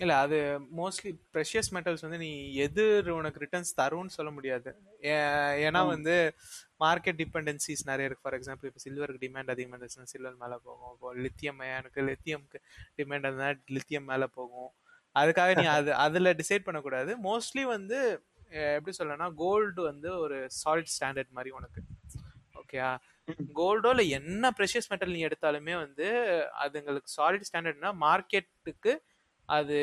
இல்ல 0.00 0.14
அது 0.24 0.38
மோஸ்ட்லி 0.78 1.10
ப்ரெஷியஸ் 1.34 1.70
மெட்டல்ஸ் 1.74 2.04
வந்து 2.06 2.18
நீ 2.18 2.30
எது 2.64 2.82
உனக்கு 3.12 3.42
ரிட்டர்ன்ஸ் 3.44 3.70
தரும்னு 3.78 4.14
சொல்ல 4.16 4.30
முடியாது. 4.30 4.70
ஏன்னா 5.62 5.80
வந்து 5.86 6.14
மார்க்கெட் 6.80 7.18
டிபெண்டன்சிஸ் 7.22 7.84
நிறைய 7.90 8.08
இருக்கு. 8.08 8.24
ஃபார் 8.24 8.36
எக்ஸாம்பிள் 8.38 8.68
இப்போ 8.70 8.82
சில்வருக்கு 8.84 9.22
டிமாண்ட் 9.24 9.52
அதிகமாக 9.54 9.76
இருந்துச்சுன்னா 9.76 10.12
சில்வர் 10.12 10.36
மேலே 10.42 10.56
போகும். 10.66 10.92
இப்போ 10.94 11.12
லித்தியம் 11.24 11.62
எனக்கு 11.70 12.02
லித்தியம்க்கு 12.10 12.60
டிமாண்ட் 12.98 13.28
இருந்தா 13.28 13.48
லித்தியம் 13.76 14.08
மேலே 14.12 14.28
போகும். 14.36 14.70
அதுக்காக 15.16 15.54
நீ 15.60 15.66
அது 15.76 15.90
அதுல 16.06 16.32
டிசைட் 16.40 16.66
பண்ணக்கூடாது. 16.66 17.12
மோஸ்ட்லி 17.28 17.64
வந்து 17.74 17.98
எப்படி 18.74 18.94
சொல்லனா 18.98 19.28
கோல்டு 19.34 19.80
வந்து 19.82 20.10
ஒரு 20.24 20.36
சாலிட் 20.60 20.92
ஸ்டாண்டர்ட் 20.94 21.36
மாதிரி 21.38 21.52
உனக்கு. 21.52 21.80
ஓகேயா 22.66 22.90
கோல்டோ 23.58 23.90
இல்லை 23.94 24.06
என்ன 24.18 24.50
ப்ரெஷியஸ் 24.58 24.90
மெட்டல் 24.90 25.14
நீ 25.16 25.20
எடுத்தாலுமே 25.26 25.74
வந்து 25.76 26.06
அதுங்களுக்கு 26.64 27.10
சாலிட் 27.16 27.48
ஸ்டாண்டர்ட்னா 27.48 27.92
மார்க்கெட்டுக்கு 28.02 28.92
அது 29.48 29.76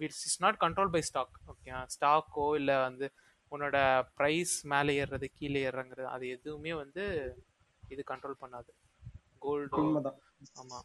it's 0.00 0.24
is 0.28 0.40
not 0.40 0.58
control 0.60 0.92
by 0.94 1.02
stock 1.02 1.36
okay 1.52 1.72
ஸ்டாக்கோ 1.88 2.46
இல்லை 2.56 2.76
வந்து 2.86 3.06
உன்னோட 3.52 3.76
ப்ரைஸ் 4.18 4.54
மேலே 4.64 4.92
ஏறுறது 5.02 5.26
கீழே 5.38 5.60
ஏறுறங்கிறது 5.68 6.08
அது 6.08 6.26
எதுவுமே 6.28 6.72
வந்து 6.74 7.02
இது 7.90 8.02
கண்ட்ரோல் 8.10 8.42
பண்ணாது. 8.42 8.70
கோல்டோ 9.42 9.80
ஆமா. 10.60 10.78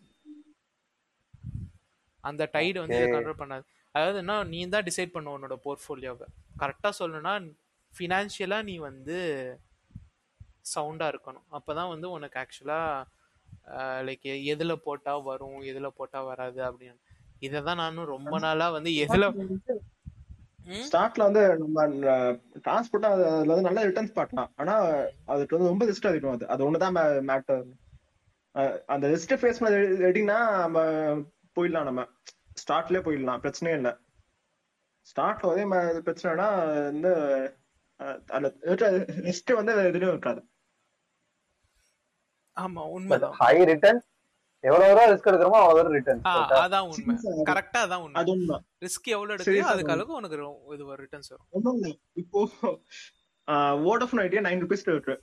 அந்த 2.24 2.44
டைடு 2.54 2.78
வந்து. 2.84 3.00
கண்ட்ரோல் 3.14 3.42
பண்ணாது. 3.42 3.64
அதாவது 3.96 4.18
என்ன 4.20 4.44
நீ 4.44 4.60
தான் 4.68 4.88
டிசைட் 4.88 5.14
பண்ண 5.14 5.36
உன்னோட 5.36 5.56
போர்ட்ஃபோலியோவை 5.66 6.28
கரெக்டாக 6.60 6.94
சொல்லணும்னா 7.00 7.34
ஃபினான்ஷியலாக 7.94 8.68
நீ 8.70 8.76
வந்து 8.90 9.18
சவுண்டாக 10.76 11.14
இருக்கணும். 11.14 11.46
அப்போ 11.50 11.74
தான் 11.74 11.88
வந்து 11.88 12.10
உனக்கு 12.10 12.40
ஆக்சுவலாக 12.40 13.04
லைக் 14.08 14.44
எதில் 14.44 14.84
போட்டால் 14.84 15.24
வரும் 15.24 15.60
எதில் 15.62 15.96
போட்டால் 15.96 16.26
வராது 16.26 16.62
அப்படின்னு. 16.64 17.00
இதை 17.40 17.62
தான் 17.62 17.76
நானும் 17.76 18.12
ரொம்ப 18.16 18.40
நாளாக 18.40 18.72
வந்து 18.72 18.96
எதில் 18.96 19.34
ஸ்டார்ட்ல 20.92 21.26
வந்து 21.26 21.58
நம்ம 21.58 21.88
டிரான்ஸ்போர்ட் 21.88 23.06
அதுல 23.10 23.54
வந்து 23.54 23.68
நல்ல 23.70 23.86
ரிட்டர்ன்ஸ் 23.88 24.14
பார்க்கலாம் 24.14 24.52
ஆனா 24.56 24.74
அதுக்கு 25.26 25.58
வந்து 25.58 25.72
ரொம்ப 25.72 25.86
ரிஸ்க் 25.86 26.08
அதிகம் 26.08 26.32
அது. 26.32 26.48
அது 26.48 26.72
ஒண்ணுதான் 26.72 26.98
மேட்டர் 27.30 27.64
அந்த 28.86 29.06
ரிஸ்க் 29.08 29.40
ஃபேஸ் 29.42 29.60
பண்ண 29.60 29.78
ரெடினா 30.08 30.40
நம்ம 30.60 30.82
போயிடலாம் 31.56 31.88
நம்ம. 31.90 32.04
ஸ்டார்ட்லயே 32.62 33.02
போயிடலாம். 33.08 33.42
பிரச்சனையே 33.44 33.74
இல்லை. 33.74 33.94
ஸ்டார்ட்ல 35.08 35.52
அதே 35.52 35.66
மாதிரி 35.66 36.00
பிரச்சனைனா 36.08 36.50
வந்து 36.84 37.12
அஹ் 38.00 38.20
அதுல 38.28 38.50
ரிஸ்க் 39.28 39.58
வந்து 39.60 39.76
எதுலயும் 39.76 40.14
இருக்காது. 40.14 40.42
ஆமா 42.64 42.84
உண்மைதான். 42.98 43.36
ஹை 43.42 43.56
ரிட்டர்ன் 43.72 44.00
எவ்வளவு 44.64 44.90
தூரம் 44.92 45.10
ரிஸ்க் 45.12 45.30
எடுக்கிறோமோ 45.30 45.60
அவ்வளவு 45.64 45.96
ரிட்டர்ன் 45.98 46.22
அதான் 46.66 46.88
உண்மை. 46.92 47.16
கரெக்டா 47.50 47.80
அதான் 47.86 48.04
உண்மை. 48.06 48.18
அது 48.22 48.32
உண்மை. 48.36 48.58
ரிஸ்க் 48.86 49.10
எவ்வளவு 49.16 49.62
ஆ 49.64 49.72
அதுக்கு 49.74 49.94
அளவுக்கு 49.96 50.20
உனக்கு 50.20 50.38
இது 50.76 50.98
ரிட்டர்ன்ஸ் 51.04 51.32
வரும். 51.34 51.48
ஒண்ணும் 51.58 51.78
இல்ல. 51.80 51.90
இப்போ 52.22 52.40
வோடஃபோன் 53.88 54.24
ஐடியா 54.26 54.42
நைன் 54.48 54.64
ருபீஸ் 54.64 54.86
இருக்கு. 54.94 55.16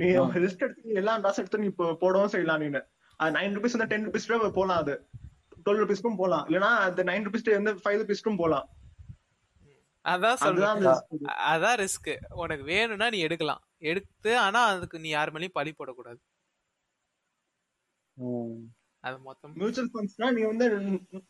நீ 0.00 0.06
ரிஸ்க் 0.44 0.64
எடுத்து 0.66 0.88
நீ 0.90 0.94
எல்லா 1.02 1.14
டாஸ் 1.24 1.40
எடுத்து 1.42 1.62
நீ 1.62 1.68
இப்போ 1.72 1.86
போடவும் 2.04 2.32
செய்யலாம் 2.34 2.62
நீனு. 2.64 2.82
அது 3.20 3.34
நைன் 3.38 3.56
ருபீஸ் 3.56 3.76
வந்து 3.76 3.90
டென் 3.92 4.06
ருபீஸ் 4.08 4.30
போலாம் 4.60 4.80
அது. 4.84 4.94
டுவெல் 5.66 5.82
ருபீஸ்க்கும் 5.82 6.20
போலாம். 6.22 6.44
இல்லனா 6.48 6.70
அந்த 6.86 7.02
நைன் 7.10 7.26
ருபீஸ் 7.26 7.46
வந்து 7.58 7.74
ஃபைவ் 7.84 8.00
ருபீஸ்க்கும் 8.02 8.40
போலாம். 8.42 8.66
அதான் 10.04 10.40
சொல்றேன். 10.42 10.84
அதான் 11.52 11.78
ரிஸ்க் 11.84 12.10
உனக்கு 12.42 12.64
வேணும்னா 12.72 13.06
நீ 13.14 13.20
எடுக்கலாம். 13.28 13.62
எடுத்து 13.90 14.30
ஆனா 14.46 14.60
அதுக்கு 14.72 14.96
நீ 15.04 15.08
யார் 15.14 15.32
மேலயும் 15.34 15.56
பழி 15.58 15.72
போடக்கூடாது. 15.78 16.20
அது 19.04 19.16
மொத்தம். 19.26 19.52
மியூச்சுவல் 19.60 19.90
ஃபண்ட்ஸ்னா 19.92 20.28
நீ 20.36 20.42
வந்து 20.50 20.66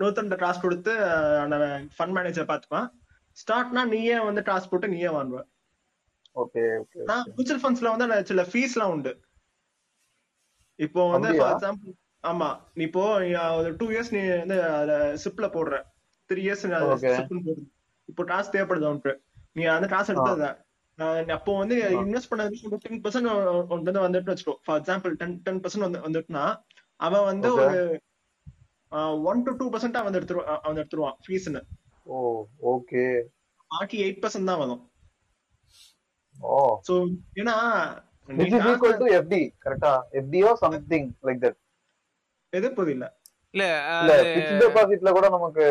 நூத்தண்ட 0.03 0.37
டாஸ் 0.43 0.63
கொடுத்து 0.65 0.93
அந்த 1.45 1.57
ஃபண்ட் 1.97 2.15
மேனேஜர் 2.19 2.51
பாத்துப்பான் 2.51 2.87
ஸ்டார்ட்னா 3.37 3.83
நீயே 3.93 4.19
வந்து 4.29 4.43
டாஸ் 4.49 4.69
போட்டு 4.71 4.93
நீயே 4.95 5.11
வாங்குவ. 5.17 5.41
ஓகே 6.43 6.63
ஓகே 6.83 7.01
ஆனா 7.05 7.17
மியூச்சுவல் 7.35 7.63
ஃபண்ட்ஸ்ல 7.63 7.93
வந்து 7.93 8.07
அந்த 8.09 8.19
சில 8.31 8.43
ஃபீஸ் 8.51 8.75
எல்லாம் 8.77 8.93
உண்டு. 8.95 9.13
இப்போ 10.79 11.03
வந்து? 11.15 11.29
ஃபார் 11.39 11.53
எக்ஸாம்பிள் 11.57 11.93
ஆமா. 12.31 12.49
நீ 12.77 12.83
இப்போ 12.89 13.03
ஒரு 13.59 13.71
டூ 13.81 13.87
இயர்ஸ் 13.95 14.13
நீ 14.17 14.23
வந்து 14.43 14.57
அத 14.81 14.93
சிப்ல 15.25 15.49
போடுற. 15.57 15.77
த்ரீ 16.31 16.41
இயர்ஸ் 16.47 16.65
இப்போ 18.09 18.23
டாஸ் 18.31 18.53
தேவைப்படுது 18.55 18.89
உனக்கு 18.93 19.13
நீ 19.59 19.63
அந்த 19.77 19.87
டாஸ் 19.95 20.13
எடுத்தத 20.15 20.49
அப்போ 21.37 21.53
வந்து 21.61 21.77
இன்வெஸ்ட் 22.03 22.31
பண்ணது 22.33 22.79
டென் 22.85 23.01
பர்சன்ட் 23.05 23.31
வந்து 23.77 24.05
வந்துட்டு 24.07 24.33
வச்சுக்கோ. 24.33 24.55
For 24.67 24.79
example 24.81 25.15
ten 25.21 25.35
ten 25.47 25.61
percent 25.65 25.87
வந்து 25.89 26.01
வந்துட்டுனா 26.07 26.45
அவன் 27.01 27.25
வந்து 27.25 27.49
Okay. 27.51 27.67
ஒரு 27.67 27.81
ஒன் 29.27 29.41
டு 29.43 29.53
டூ 29.53 29.67
பர்சன்ட் 29.73 29.97
அவன் 29.97 30.15
எடுத்துருவான் 30.15 30.61
அவன் 30.63 30.79
எடுத்துருவான் 30.79 31.17
ஃபீஸ்னு 31.25 31.61
ஓ 32.07 32.17
ஓகே 32.73 33.03
பாக்கி 33.71 33.97
எயிட் 34.05 34.21
பர்சன்ட் 34.23 34.51
தான். 34.51 34.61
வரும் 34.63 34.83
ஓ. 36.37 36.59
சோ 36.89 36.95
ஏன்னா 37.41 37.55
which 38.29 38.55
is 38.55 38.65
equal 38.71 38.95
to 39.01 39.07
FD 39.19 39.35
கரெக்டா 39.65 39.91
FD 40.23 40.35
or 40.45 40.55
something 40.57 41.05
like 41.23 41.41
that? 41.45 41.57
எது 42.53 42.69
புரியல 42.75 43.07
இல்ல 43.55 43.65
இல்ல 44.01 44.15
ஃபிக்ஸ்ட் 44.27 44.63
டெபாசிட்ல 44.63 45.11
கூட 45.13 45.27
நமக்கு 45.29 45.65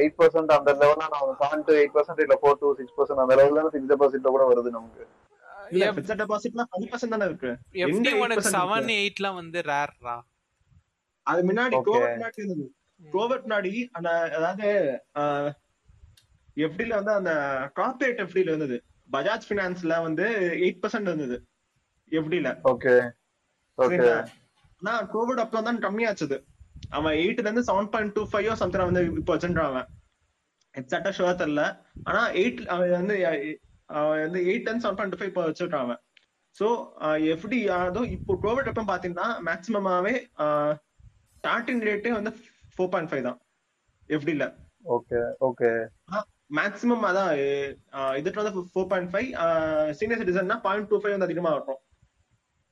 8% 0.00 0.56
அந்த 0.56 0.72
லெவல்ல 0.80 1.06
நம்ம 1.06 1.30
7 1.44 1.62
to 1.68 1.74
8% 1.78 2.24
இல்ல 2.26 2.34
4 2.42 2.52
to 2.60 2.68
6% 2.80 3.22
அந்த 3.24 3.36
லெவல்ல 3.40 3.62
ஃபிக்ஸ்ட் 3.66 3.92
டெபாசிட்ல 3.92 4.30
கூட 4.30 4.44
வருது 4.50 4.70
நமக்கு. 4.76 5.04
இல்ல 5.72 5.84
F- 5.86 5.96
பிக்ஸட் 5.96 6.20
டெபாசிட்லாம் 6.22 6.68
ஃபைவ் 6.70 6.86
பர்சன்ட் 6.92 7.14
தானே 7.16 7.28
இருக்கு. 7.30 7.50
FD 7.86 7.96
எங்க 8.06 8.12
உனக்கு 8.24 8.42
8% 8.42 8.56
செவன் 8.56 8.78
இருக்கு? 8.82 9.00
எயிட்லாம் 9.00 9.38
வந்து 9.40 9.60
ரேர்ரா 9.70 10.16
அது 11.30 11.40
முன்னாடி. 11.48 11.76
கோவிட் 11.88 12.38
இருந்தது. 12.40 12.66
கோவிட் 13.00 13.44
முன்னாடி 13.46 13.72
அந்த 13.96 14.10
அதாவது 14.36 14.68
எஃப்டில 16.56 16.96
வந்து 17.00 17.12
அந்த 17.18 17.32
கார்பரேட் 17.78 18.22
எஃப்டில 18.24 18.52
இருந்தது. 18.52 18.76
பஜாஜ் 19.14 19.48
பினான்ஸ்ல 19.50 19.94
வந்து 20.06 20.26
எயிட் 20.64 20.80
பர்சன்ட் 20.82 21.10
இருந்தது 21.10 21.36
எஃப்டில. 22.12 22.50
ஓகே 22.72 22.94
ஓகே 23.78 24.10
ஆனா 24.82 24.94
கோவிட் 25.14 25.42
அப்புறம் 25.42 25.66
தான் 25.68 25.82
கம்மியாச்சுது. 25.86 26.36
அவன் 26.98 27.16
எயிட்ல 27.22 27.46
இருந்து 27.46 27.68
seven 27.70 27.90
point 27.92 28.14
two 28.16 28.22
five 28.30 28.48
something 28.62 28.88
வந்து 28.90 29.02
இப்போ 29.20 29.32
வச்சுட்டான் 29.34 29.70
அவன். 29.72 29.88
எக்ஸாக்டா 30.74 31.12
ஷுவர் 31.18 31.40
தெரியல. 31.42 31.64
ஆனா 32.08 32.22
எயிட் 32.40 32.60
அவன் 32.74 32.96
வந்து 33.00 33.16
அவன் 33.90 34.22
வந்து 34.26 34.40
eight 34.50 34.68
and 34.70 34.82
seven 34.84 34.98
point 34.98 35.18
five 35.18 35.30
இப்போ 35.32 35.44
வச்சுட்டான் 35.48 35.84
அவன். 35.86 36.00
ஸோ 36.58 36.66
எஃப்டி 37.34 37.58
அதுவும் 37.76 38.10
இப்போ 38.16 38.32
கோவிட் 38.44 38.70
அப்போ 38.70 38.84
பாத்தீங்கன்னா 38.92 39.28
மேக்சிமமாவே 39.48 40.14
ஸ்டார்டிங் 41.42 41.80
ரேட்டே 41.86 42.10
வந்து 42.16 42.30
ஃபோர் 42.74 42.90
பாயிண்ட் 42.90 43.10
ஃபைவ் 43.10 43.24
தான். 43.28 43.38
எஃப்டில 44.10 44.44
ஓகே 44.96 45.18
ஓகே 45.48 45.68
மேக்ஸிமம் 46.58 47.04
அதான் 47.08 47.30
இதுக்கு 48.20 48.40
வந்து 48.40 48.52
ஃபோர் 48.72 48.88
பாயிண்ட் 48.90 49.10
ஃபைவ் 49.12 49.28
சீனியர் 49.98 50.20
சிட்டிசன்னா 50.20 50.56
பாயிண்ட் 50.66 50.88
டூ 50.90 50.98
ஃபைவ் 51.02 51.14
வந்து 51.14 51.28
அதிகமா 51.28 51.52
இருக்கும் 51.56 51.80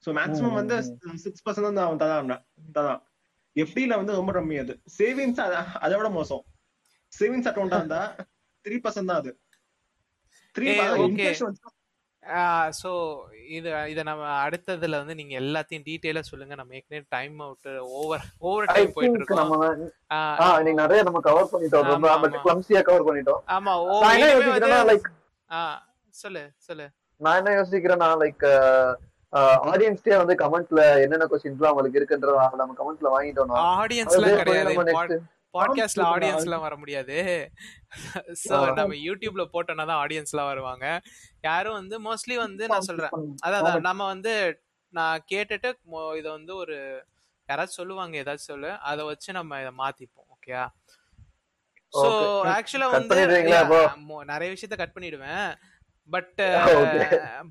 ஸோ 0.04 0.12
மேக்ஸிமம் 0.18 0.58
வந்து 0.60 0.76
சிக்ஸ் 1.24 1.44
பர்சன்ட் 1.46 1.78
தான் 1.78 1.86
அவன் 1.88 2.02
ததான் 2.02 2.30
ததான் 2.76 3.00
எஃப்டில 3.56 3.96
வந்து 4.00 4.16
ரொம்ப 4.18 4.32
கம்மி 4.36 4.56
அது. 4.62 4.74
சேவிங்ஸ் 4.98 5.40
அதை 5.84 5.94
விட 6.00 6.08
மோசம். 6.18 6.42
சேவிங்ஸ் 7.12 7.48
அக்கௌண்டா 7.50 7.78
இருந்தா 7.82 8.02
த்ரீ 8.64 8.76
பர்சன்ட் 8.84 9.10
தான் 9.10 9.20
அது. 9.22 9.32
த்ரீ. 10.54 10.66
சோ 12.78 12.90
இது 13.50 13.68
இத 13.88 14.00
நம்ம 14.02 14.24
அடுத்ததுல 14.42 14.98
வந்து 14.98 15.14
நீங்க 15.14 15.34
எல்லாத்தையும் 15.40 15.84
டீடைலா 15.86 16.22
சொல்லுங்க. 16.22 16.54
நம்ம 16.54 16.74
ஏற்கனவே 16.74 17.04
time 17.08 17.36
out 17.40 17.68
over 18.00 18.24
over 18.40 18.68
time 18.68 18.92
போயிட்டு 18.92 19.18
இருக்கோம் 19.20 19.40
நம்ம 19.42 19.70
ஆ, 20.10 20.18
ஆ 20.42 20.60
நீ 20.60 20.72
நிறைய 20.82 21.02
நம்ம 21.02 21.20
கவர் 21.20 21.50
பண்ணிட்டோம். 21.52 21.86
கவர் 22.02 23.06
பண்ணிட்டோம். 23.08 23.40
ஆமா 23.48 23.74
லைக் 24.90 25.08
சொல்லு 26.14 26.44
சொல்லு. 26.68 26.86
நான் 27.20 27.38
என்ன 27.40 27.50
யோசிக்கிறேன்னா 27.56 28.10
லைக் 28.20 28.46
ஆடியன்ஸ்டே 29.72 30.14
வந்து 30.16 30.34
கமெண்ட்ல 30.36 30.84
என்னென்ன 31.02 31.26
கொஸ்டின்ஸ்லாம் 31.32 31.72
உங்களுக்கு 31.74 31.98
இருக்குன்றத 32.00 32.38
நம்ம 32.56 32.74
கமெண்ட்ல 32.78 33.10
வாங்கிட்டோம்னா 33.14 33.58
ஆடியன்ஸ்லாம் 33.76 34.40
கிடையாது. 34.42 35.18
பாட்காஸ்ட்ல 35.54 36.02
ஆடியன்ஸ் 36.12 36.46
எல்லாம் 36.46 36.64
வர 36.66 36.74
முடியாது. 36.76 37.16
சோ. 38.42 38.50
நம்ம 38.78 38.98
யூடியூப்ல 39.06 39.44
போட்டோம்னா 39.54 39.86
தான் 39.86 40.02
ஆடியன்ஸ் 40.04 40.32
எல்லாம் 40.34 40.50
வருவாங்க. 40.52 40.86
யாரும் 41.42 41.78
வந்து 41.80 41.96
மோஸ்ட்லி 42.06 42.36
வந்து 42.46 42.66
நான் 42.72 42.88
சொல்றேன். 42.90 43.14
அதான் 43.46 43.88
நம்ம 43.88 44.06
வந்து 44.06 44.34
நான் 44.94 45.24
கேட்டுட்டு 45.32 45.68
இத 46.20 46.26
வந்து 46.30 46.52
ஒரு 46.56 46.76
யாராச்சும் 47.48 47.80
சொல்லுவாங்க 47.80 48.16
ஏதாச்சும் 48.22 48.52
சொல்லு. 48.52 48.70
அதை 48.90 49.02
வச்சு 49.04 49.30
நம்ம 49.32 49.60
இதை 49.60 49.72
மாத்திப்போம் 49.78 50.28
ஓகேயா 50.36 50.64
சோ. 51.92 52.08
ஆக்சுவலா 52.56 52.88
வந்து 52.90 53.16
நிறைய 54.32 54.48
விஷயத்த 54.54 54.76
கட் 54.76 54.96
பண்ணிடுவேன். 54.96 55.48
பட். 56.10 56.36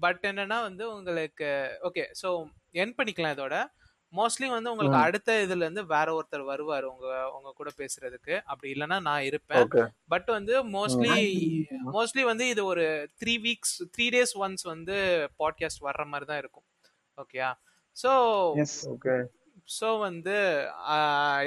பட் 0.03 0.23
என்னன்னா 0.29 0.57
வந்து 0.67 0.83
உங்களுக்கு 0.95 1.49
ஓகே 1.87 2.03
சோ 2.21 2.29
என் 2.81 2.95
பண்ணிக்கலாம் 2.97 3.35
இதோட. 3.35 3.55
மோஸ்ட்லி 4.17 4.47
வந்து 4.53 4.71
உங்களுக்கு. 4.71 4.99
அடுத்த 5.07 5.35
இதுல 5.45 5.65
இருந்து 5.65 5.83
வேற 5.93 6.07
ஒருத்தர் 6.17 6.43
வருவாரு 6.51 6.85
உங்க 6.91 7.07
உங்க 7.37 7.49
கூட 7.59 7.69
பேசுறதுக்கு. 7.81 8.35
அப்படி 8.51 8.69
இல்லைன்னா 8.75 8.97
நான் 9.07 9.27
இருப்பேன். 9.29 9.65
பட் 10.13 10.29
வந்து 10.37 10.53
மோஸ்ட்லி 10.75 11.17
மோஸ்ட்லி 11.95 12.23
வந்து 12.31 12.47
இது 12.53 12.63
ஒரு 12.73 12.85
three 13.23 13.35
weeks 13.45 13.75
three 13.95 14.07
days 14.15 14.35
once 14.43 14.65
வந்து 14.73 14.97
பாட்காஸ்ட் 15.43 15.85
வர்ற 15.89 16.05
மாதிரி 16.13 16.27
தான் 16.31 16.41
இருக்கும். 16.43 16.67
ஓகேயா 17.17 17.49
ஸோ 17.95 18.11
எஸ் 18.63 18.79
ஓகே 18.95 19.15
ஸோ 19.77 19.87
வந்து 20.07 20.35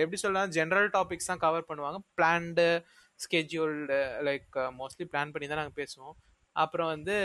எப்படி 0.02 0.18
சொல்லலாம் 0.22 0.52
ஜென்ரல் 0.56 0.88
டாபிக்ஸ் 0.96 1.30
தான் 1.30 1.44
கவர் 1.44 1.68
பண்ணுவாங்க. 1.70 1.98
Planned 2.18 2.66
scheduled 3.24 3.98
like 4.28 4.58
mostly 4.80 5.06
plan 5.12 5.32
பண்ணி 5.34 5.46
தான் 5.48 5.60
நாங்கள் 5.60 5.80
பேசுவோம். 5.80 6.16
அப்புறம் 6.56 6.90
வந்து 6.94 7.16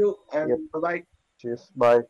Cheers. 1.43 1.57
Bye. 1.79 2.01